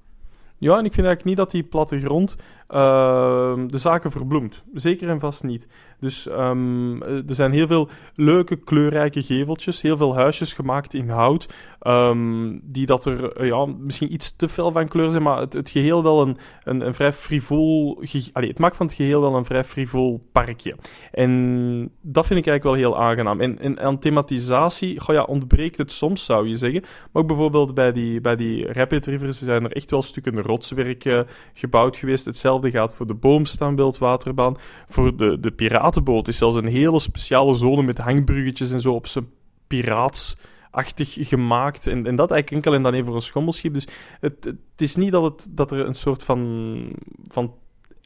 Ja, 0.57 0.77
en 0.77 0.85
ik 0.85 0.93
vind 0.93 1.07
eigenlijk 1.07 1.23
niet 1.23 1.37
dat 1.37 1.51
die 1.51 1.63
plattegrond 1.63 2.35
uh, 2.69 3.53
de 3.67 3.77
zaken 3.77 4.11
verbloemt. 4.11 4.63
Zeker 4.73 5.09
en 5.09 5.19
vast 5.19 5.43
niet. 5.43 5.67
Dus 5.99 6.29
um, 6.29 7.03
er 7.03 7.35
zijn 7.35 7.51
heel 7.51 7.67
veel 7.67 7.89
leuke, 8.15 8.55
kleurrijke 8.55 9.21
geveltjes. 9.21 9.81
Heel 9.81 9.97
veel 9.97 10.15
huisjes 10.15 10.53
gemaakt 10.53 10.93
in 10.93 11.09
hout. 11.09 11.53
Um, 11.81 12.59
die 12.63 12.85
dat 12.85 13.05
er 13.05 13.41
uh, 13.41 13.47
ja, 13.47 13.65
misschien 13.65 14.13
iets 14.13 14.35
te 14.35 14.49
fel 14.49 14.71
van 14.71 14.87
kleur 14.87 15.11
zijn. 15.11 15.23
Maar 15.23 15.39
het, 15.39 15.53
het 15.53 15.69
geheel 15.69 16.03
wel 16.03 16.21
een, 16.21 16.37
een, 16.63 16.85
een 16.85 16.93
vrij 16.93 17.13
frivol... 17.13 18.03
Allee, 18.33 18.49
het 18.49 18.59
maakt 18.59 18.75
van 18.75 18.85
het 18.85 18.95
geheel 18.95 19.21
wel 19.21 19.35
een 19.35 19.45
vrij 19.45 19.63
frivol 19.63 20.27
parkje. 20.31 20.75
En 21.11 21.91
dat 22.01 22.25
vind 22.25 22.39
ik 22.39 22.47
eigenlijk 22.47 22.63
wel 22.63 22.73
heel 22.73 23.03
aangenaam. 23.07 23.41
En, 23.41 23.59
en 23.59 23.79
aan 23.79 23.99
thematisatie 23.99 25.01
ja, 25.07 25.23
ontbreekt 25.23 25.77
het 25.77 25.91
soms, 25.91 26.25
zou 26.25 26.47
je 26.47 26.55
zeggen. 26.55 26.81
Maar 26.81 27.21
ook 27.21 27.27
bijvoorbeeld 27.27 27.73
bij 27.73 27.91
die, 27.91 28.21
bij 28.21 28.35
die 28.35 28.73
Rapid 28.73 29.05
Rivers 29.05 29.41
zijn 29.41 29.63
er 29.63 29.71
echt 29.71 29.91
wel 29.91 30.01
stukken 30.01 30.41
rotswerk 30.41 31.05
uh, 31.05 31.21
gebouwd 31.53 31.97
geweest. 31.97 32.25
Hetzelfde 32.25 32.55
gaat 32.63 32.95
voor 32.95 33.07
de 33.07 33.13
boomstaanbeeldwaterbaan. 33.13 34.57
Voor 34.87 35.17
de, 35.17 35.39
de 35.39 35.51
piratenboot 35.51 36.27
is 36.27 36.37
zelfs 36.37 36.55
een 36.55 36.67
hele 36.67 36.99
speciale 36.99 37.53
zone 37.53 37.81
met 37.81 37.97
hangbruggetjes 37.97 38.71
en 38.71 38.81
zo 38.81 38.93
op 38.93 39.07
zijn 39.07 39.25
piraatsachtig 39.67 41.15
gemaakt. 41.19 41.87
En, 41.87 42.05
en 42.05 42.15
dat 42.15 42.31
eigenlijk 42.31 42.51
enkel 42.51 42.73
en 42.73 42.83
dan 42.83 42.93
even 42.93 43.05
voor 43.05 43.15
een 43.15 43.21
schommelschip. 43.21 43.73
Dus 43.73 43.87
het, 44.19 44.43
het 44.43 44.81
is 44.81 44.95
niet 44.95 45.11
dat, 45.11 45.23
het, 45.23 45.47
dat 45.51 45.71
er 45.71 45.79
een 45.79 45.93
soort 45.93 46.23
van, 46.23 46.91
van 47.27 47.53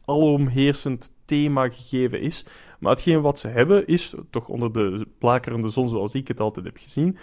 alomheersend 0.06 1.14
thema 1.26 1.70
gegeven 1.70 2.22
is. 2.22 2.46
Maar 2.80 2.92
hetgeen 2.92 3.22
wat 3.22 3.40
ze 3.40 3.48
hebben 3.48 3.88
is, 3.88 4.14
toch 4.30 4.48
onder 4.48 4.72
de 4.72 5.08
blakerende 5.20 5.70
zon 5.70 5.90
zoals 5.90 6.14
ik 6.14 6.28
het 6.28 6.40
altijd 6.40 6.66
heb 6.66 6.78
gezien, 6.78 7.18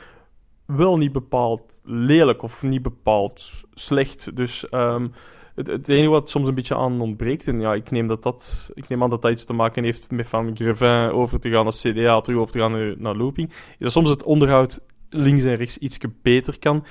wel 0.66 0.96
niet 0.96 1.12
bepaald 1.12 1.80
lelijk 1.84 2.42
of 2.42 2.62
niet 2.62 2.82
bepaald 2.82 3.64
slecht. 3.74 4.36
Dus 4.36 4.66
um, 4.70 5.12
het, 5.58 5.66
het, 5.66 5.88
enige 5.88 6.08
wat 6.08 6.28
soms 6.28 6.48
een 6.48 6.54
beetje 6.54 6.76
aan 6.76 7.00
ontbreekt, 7.00 7.48
en 7.48 7.60
ja, 7.60 7.74
ik 7.74 7.90
neem, 7.90 8.06
dat 8.06 8.22
dat, 8.22 8.70
ik 8.74 8.88
neem 8.88 9.02
aan 9.02 9.10
dat 9.10 9.22
dat 9.22 9.30
iets 9.30 9.44
te 9.44 9.52
maken 9.52 9.84
heeft 9.84 10.10
met 10.10 10.28
van 10.28 10.56
Grevin 10.56 11.10
over 11.10 11.40
te 11.40 11.50
gaan 11.50 11.64
naar 11.64 11.72
CDA, 11.72 12.20
terug 12.20 12.38
over 12.38 12.52
te 12.52 12.58
gaan 12.58 12.72
naar, 12.72 12.94
naar 12.98 13.16
looping, 13.16 13.48
is 13.48 13.76
dat 13.78 13.92
soms 13.92 14.08
het 14.08 14.22
onderhoud 14.22 14.80
links 15.10 15.44
en 15.44 15.54
rechts 15.54 15.78
iets 15.78 15.98
beter 16.22 16.58
kan. 16.58 16.84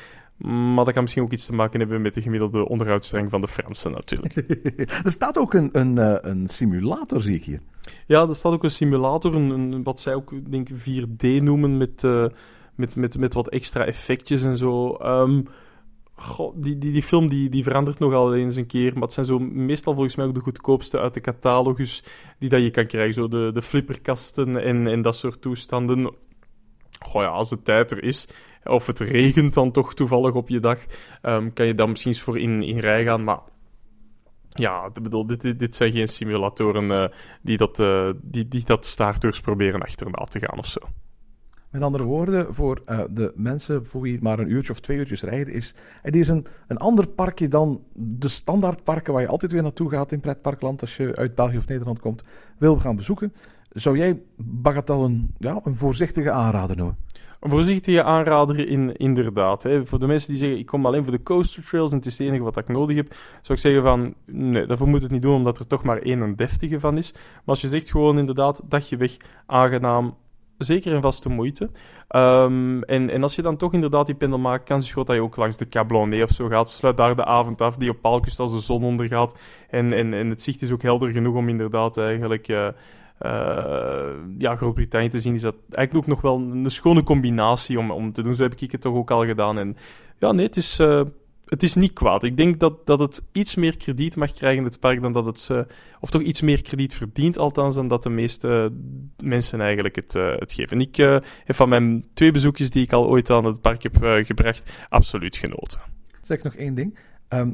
Maar 0.73 0.85
dat 0.85 0.93
kan 0.93 1.01
misschien 1.01 1.23
ook 1.23 1.31
iets 1.31 1.45
te 1.45 1.53
maken 1.53 1.79
hebben 1.79 2.01
met 2.01 2.13
de 2.13 2.21
gemiddelde 2.21 2.67
onderhoudsstreng 2.67 3.29
van 3.29 3.41
de 3.41 3.47
Fransen 3.47 3.91
natuurlijk. 3.91 4.35
er 5.05 5.11
staat 5.11 5.37
ook 5.37 5.53
een, 5.53 5.69
een, 5.71 6.29
een 6.29 6.47
simulator, 6.47 7.21
zie 7.21 7.35
ik 7.35 7.43
hier. 7.43 7.59
Ja, 8.05 8.27
er 8.27 8.35
staat 8.35 8.53
ook 8.53 8.63
een 8.63 8.71
simulator, 8.71 9.35
een, 9.35 9.49
een 9.49 9.83
wat 9.83 9.99
zij 9.99 10.13
ook 10.13 10.51
denk 10.51 10.69
4D 10.69 11.43
noemen 11.43 11.77
met... 11.77 12.03
Uh, 12.03 12.25
met, 12.75 12.95
met, 12.95 13.17
met 13.17 13.33
wat 13.33 13.49
extra 13.49 13.85
effectjes 13.85 14.43
en 14.43 14.57
zo. 14.57 14.97
Um, 15.01 15.47
die, 16.55 16.77
die, 16.77 16.91
die 16.91 17.03
film 17.03 17.29
die, 17.29 17.49
die 17.49 17.63
verandert 17.63 17.99
nogal 17.99 18.35
eens 18.35 18.55
een 18.55 18.65
keer. 18.65 18.93
Maar 18.93 19.01
het 19.01 19.13
zijn 19.13 19.25
zo 19.25 19.39
meestal 19.39 19.93
volgens 19.93 20.15
mij 20.15 20.25
ook 20.25 20.33
de 20.33 20.39
goedkoopste 20.39 20.99
uit 20.99 21.13
de 21.13 21.21
catalogus 21.21 22.03
die 22.39 22.49
dat 22.49 22.61
je 22.61 22.71
kan 22.71 22.87
krijgen. 22.87 23.13
Zo 23.13 23.27
de, 23.27 23.51
de 23.53 23.61
flipperkasten 23.61 24.63
en, 24.63 24.87
en 24.87 25.01
dat 25.01 25.15
soort 25.15 25.41
toestanden. 25.41 26.15
Goh 26.99 27.21
ja, 27.21 27.27
als 27.27 27.49
de 27.49 27.61
tijd 27.61 27.91
er 27.91 28.03
is, 28.03 28.27
of 28.63 28.87
het 28.87 28.99
regent 28.99 29.53
dan 29.53 29.71
toch 29.71 29.93
toevallig 29.93 30.33
op 30.33 30.49
je 30.49 30.59
dag, 30.59 30.85
um, 31.21 31.53
kan 31.53 31.65
je 31.65 31.75
dan 31.75 31.89
misschien 31.89 32.11
eens 32.11 32.21
voor 32.21 32.39
in, 32.39 32.63
in 32.63 32.79
rij 32.79 33.03
gaan. 33.03 33.23
Maar 33.23 33.39
ja, 34.49 34.89
bedoel, 34.89 35.27
dit, 35.27 35.59
dit 35.59 35.75
zijn 35.75 35.91
geen 35.91 36.07
simulatoren 36.07 36.91
uh, 36.91 37.07
die, 37.41 37.57
dat, 37.57 37.79
uh, 37.79 38.09
die, 38.21 38.47
die 38.47 38.63
dat 38.65 38.95
proberen 39.41 39.81
achterna 39.81 40.23
te 40.23 40.39
gaan 40.39 40.57
of 40.57 40.65
zo. 40.65 40.79
Met 41.77 41.85
andere 41.85 42.03
woorden, 42.03 42.53
voor 42.53 42.81
uh, 42.89 42.99
de 43.09 43.31
mensen 43.35 43.85
voor 43.85 44.01
wie 44.01 44.13
het 44.13 44.21
maar 44.21 44.39
een 44.39 44.51
uurtje 44.51 44.71
of 44.71 44.79
twee 44.79 44.97
uurtjes 44.97 45.21
rijden 45.21 45.53
is, 45.53 45.75
het 46.01 46.15
is 46.15 46.27
een, 46.27 46.45
een 46.67 46.77
ander 46.77 47.07
parkje 47.07 47.47
dan 47.47 47.81
de 47.93 48.27
standaardparken 48.27 49.13
waar 49.13 49.21
je 49.21 49.27
altijd 49.27 49.51
weer 49.51 49.61
naartoe 49.61 49.89
gaat 49.89 50.11
in 50.11 50.19
pretparkland 50.19 50.81
als 50.81 50.97
je 50.97 51.15
uit 51.15 51.35
België 51.35 51.57
of 51.57 51.67
Nederland 51.67 51.99
komt, 51.99 52.23
wil 52.57 52.77
gaan 52.77 52.95
bezoeken. 52.95 53.33
Zou 53.69 53.97
jij 53.97 54.21
Bagatelle 54.37 55.05
een, 55.05 55.33
ja, 55.37 55.59
een 55.63 55.75
voorzichtige 55.75 56.31
aanrader 56.31 56.75
noemen? 56.75 56.97
Een 57.39 57.49
voorzichtige 57.49 58.03
aanrader, 58.03 58.67
in, 58.67 58.95
inderdaad. 58.95 59.63
Hè. 59.63 59.85
Voor 59.85 59.99
de 59.99 60.07
mensen 60.07 60.29
die 60.29 60.37
zeggen, 60.37 60.59
ik 60.59 60.65
kom 60.65 60.85
alleen 60.85 61.03
voor 61.03 61.13
de 61.13 61.23
coaster 61.23 61.63
trails 61.63 61.91
en 61.91 61.97
het 61.97 62.05
is 62.05 62.17
het 62.17 62.27
enige 62.27 62.43
wat 62.43 62.57
ik 62.57 62.67
nodig 62.67 62.95
heb, 62.95 63.15
zou 63.41 63.57
ik 63.57 63.59
zeggen 63.59 63.83
van, 63.83 64.13
nee, 64.25 64.65
daarvoor 64.65 64.87
moet 64.87 65.01
het 65.01 65.11
niet 65.11 65.21
doen, 65.21 65.35
omdat 65.35 65.59
er 65.59 65.67
toch 65.67 65.83
maar 65.83 66.01
één 66.01 66.21
en 66.21 66.35
deftige 66.35 66.79
van 66.79 66.97
is. 66.97 67.11
Maar 67.13 67.21
als 67.45 67.61
je 67.61 67.67
zegt 67.67 67.91
gewoon 67.91 68.17
inderdaad, 68.17 68.61
dagje 68.67 68.97
weg, 68.97 69.17
aangenaam, 69.45 70.15
zeker 70.57 70.93
en 70.93 71.01
vaste 71.01 71.29
moeite. 71.29 71.69
Um, 72.15 72.83
en, 72.83 73.09
en 73.09 73.23
als 73.23 73.35
je 73.35 73.41
dan 73.41 73.57
toch 73.57 73.73
inderdaad 73.73 74.05
die 74.05 74.15
pendel 74.15 74.39
maakt, 74.39 74.69
is 74.69 74.91
groot 74.91 75.07
dat 75.07 75.15
je 75.15 75.21
ook 75.21 75.35
langs 75.35 75.57
de 75.57 75.69
Cablonnet 75.69 76.23
of 76.23 76.29
zo 76.29 76.47
gaat. 76.47 76.69
Sluit 76.69 76.97
daar 76.97 77.15
de 77.15 77.25
avond 77.25 77.61
af, 77.61 77.77
die 77.77 77.89
op 77.89 78.01
paalkust 78.01 78.39
als 78.39 78.51
de 78.51 78.59
zon 78.59 78.83
ondergaat. 78.83 79.39
En, 79.69 79.93
en, 79.93 80.13
en 80.13 80.29
het 80.29 80.41
zicht 80.41 80.61
is 80.61 80.71
ook 80.71 80.81
helder 80.81 81.11
genoeg 81.11 81.35
om 81.35 81.49
inderdaad 81.49 81.97
eigenlijk... 81.97 82.47
Uh, 82.47 82.67
eh, 83.17 84.13
ja, 84.37 84.55
Groot-Brittannië 84.55 85.09
te 85.09 85.19
zien, 85.19 85.33
is 85.33 85.41
dat 85.41 85.55
eigenlijk 85.71 86.05
ook 86.05 86.13
nog 86.13 86.21
wel 86.21 86.39
een 86.39 86.71
schone 86.71 87.03
combinatie 87.03 87.79
om, 87.79 87.91
om 87.91 88.13
te 88.13 88.21
doen. 88.21 88.35
Zo 88.35 88.43
heb 88.43 88.55
ik 88.59 88.71
het 88.71 88.81
toch 88.81 88.95
ook 88.95 89.11
al 89.11 89.25
gedaan. 89.25 89.57
En 89.57 89.75
ja, 90.19 90.31
nee, 90.31 90.45
het 90.45 90.55
is, 90.55 90.79
eh, 90.79 91.01
het 91.47 91.63
is 91.63 91.75
niet 91.75 91.93
kwaad. 91.93 92.23
Ik 92.23 92.37
denk 92.37 92.59
dat, 92.59 92.85
dat 92.85 92.99
het 92.99 93.25
iets 93.31 93.55
meer 93.55 93.77
krediet 93.77 94.15
mag 94.15 94.33
krijgen 94.33 94.63
het 94.63 94.79
park 94.79 95.01
dan 95.01 95.13
dat 95.13 95.25
het... 95.25 95.47
eh, 95.49 95.61
of 95.99 96.09
toch 96.09 96.21
iets 96.21 96.41
meer 96.41 96.61
krediet 96.61 96.93
verdient, 96.93 97.37
althans, 97.37 97.75
dan 97.75 97.87
dat 97.87 98.03
de 98.03 98.09
meeste 98.09 98.71
mensen 99.23 99.61
eigenlijk 99.61 99.95
het, 99.95 100.15
eh, 100.15 100.35
het 100.35 100.53
geven. 100.53 100.81
Ik 100.81 100.97
eh, 100.97 101.17
heb 101.43 101.55
van 101.55 101.69
mijn 101.69 102.05
twee 102.13 102.31
bezoekjes 102.31 102.69
die 102.69 102.83
ik 102.83 102.93
al 102.93 103.07
ooit 103.07 103.29
aan 103.29 103.45
het 103.45 103.61
park 103.61 103.83
heb 103.83 103.97
gebracht, 104.25 104.85
absoluut 104.89 105.35
genoten. 105.35 105.79
Zeg 106.21 106.43
nog 106.43 106.55
één 106.55 106.75
ding. 106.75 106.97
Ehm, 107.27 107.51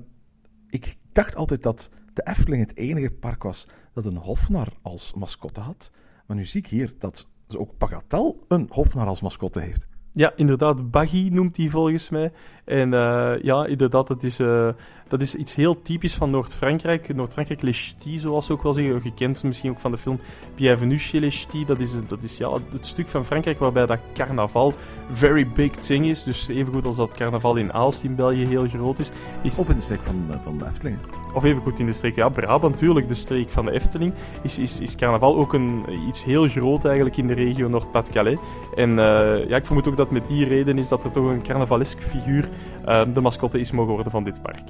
ik 0.69 0.95
dacht 1.11 1.35
altijd 1.35 1.63
dat 1.63 1.89
de 2.13 2.27
Efteling 2.27 2.67
het 2.67 2.77
enige 2.77 3.11
park 3.11 3.43
was 3.43 3.67
dat 3.93 4.05
een 4.05 4.17
hofnar 4.17 4.67
als 4.81 5.13
mascotte 5.13 5.59
had. 5.59 5.91
Maar 6.27 6.37
nu 6.37 6.45
zie 6.45 6.59
ik 6.59 6.67
hier 6.67 6.91
dat 6.97 7.27
ze 7.47 7.59
ook 7.59 7.77
Pagatel 7.77 8.45
een 8.47 8.69
hofnar 8.71 9.07
als 9.07 9.21
mascotte 9.21 9.59
heeft. 9.59 9.87
Ja, 10.13 10.33
inderdaad, 10.35 10.91
Baggy 10.91 11.29
noemt 11.31 11.57
hij 11.57 11.67
volgens 11.69 12.09
mij. 12.09 12.31
En 12.65 12.93
eh, 12.93 13.33
ja, 13.41 13.65
inderdaad, 13.65 14.07
dat 14.07 14.23
is, 14.23 14.39
eh, 14.39 14.69
dat 15.13 15.21
is 15.21 15.35
iets 15.35 15.55
heel 15.55 15.81
typisch 15.81 16.15
van 16.15 16.29
Noord-Frankrijk. 16.29 17.15
Noord-Frankrijk, 17.15 17.61
Les 17.61 17.95
Ch'tis, 17.97 18.21
zoals 18.21 18.45
ze 18.45 18.53
ook 18.53 18.63
wel 18.63 18.73
zeggen. 18.73 19.01
Gekend 19.01 19.43
misschien 19.43 19.71
ook 19.71 19.79
van 19.79 19.91
de 19.91 19.97
film 19.97 20.19
Bienvenue 20.55 20.97
chez 20.97 21.19
les 21.19 21.43
Ch'tis. 21.43 21.65
Dat 21.65 21.79
is, 21.79 21.91
dat 22.07 22.23
is 22.23 22.37
ja, 22.37 22.51
het 22.71 22.85
stuk 22.85 23.07
van 23.07 23.25
Frankrijk 23.25 23.59
waarbij 23.59 23.85
dat 23.85 23.99
carnaval 24.13 24.73
very 25.11 25.47
big 25.47 25.71
thing 25.71 26.05
is. 26.05 26.23
Dus 26.23 26.47
evengoed 26.47 26.85
als 26.85 26.95
dat 26.95 27.13
carnaval 27.13 27.55
in 27.55 27.73
Aalst 27.73 28.03
in 28.03 28.15
België 28.15 28.45
heel 28.45 28.67
groot 28.67 28.99
is. 28.99 29.11
is 29.41 29.57
Of 29.57 29.69
in 29.69 29.75
de 29.75 29.81
streek 29.81 30.01
van, 30.01 30.25
eh, 30.29 30.37
van 30.41 30.57
de 30.57 30.65
Efteling. 30.65 30.97
of 31.33 31.43
even 31.43 31.61
goed 31.61 31.79
in 31.79 31.85
de 31.85 31.93
streek, 31.93 32.15
ja, 32.15 32.29
Brabant 32.29 32.73
natuurlijk, 32.73 33.07
de 33.07 33.13
streek 33.13 33.49
van 33.49 33.65
de 33.65 33.71
Efteling, 33.71 34.13
is, 34.41 34.57
is, 34.57 34.79
is 34.79 34.95
carnaval 34.95 35.35
ook 35.35 35.53
een, 35.53 35.83
iets 36.07 36.23
heel 36.23 36.47
groot 36.47 36.85
eigenlijk 36.85 37.17
in 37.17 37.27
de 37.27 37.33
regio 37.33 37.67
Noord-Pas-de-Calais. 37.67 38.37
En 38.75 38.89
eh, 38.89 39.47
ja, 39.47 39.55
ik 39.55 39.65
vermoed 39.65 39.87
ook 39.87 39.97
dat 39.97 40.11
met 40.11 40.27
die 40.27 40.45
reden 40.45 40.77
is 40.77 40.87
dat 40.87 41.03
er 41.03 41.11
toch 41.11 41.25
een 41.25 41.43
carnavalesk 41.43 42.01
figuur 42.01 42.49
eh, 42.85 43.05
de 43.13 43.21
mascotte 43.21 43.59
is 43.59 43.71
mogen 43.71 43.93
worden 43.93 44.11
van 44.11 44.23
dit 44.23 44.41
park. 44.41 44.69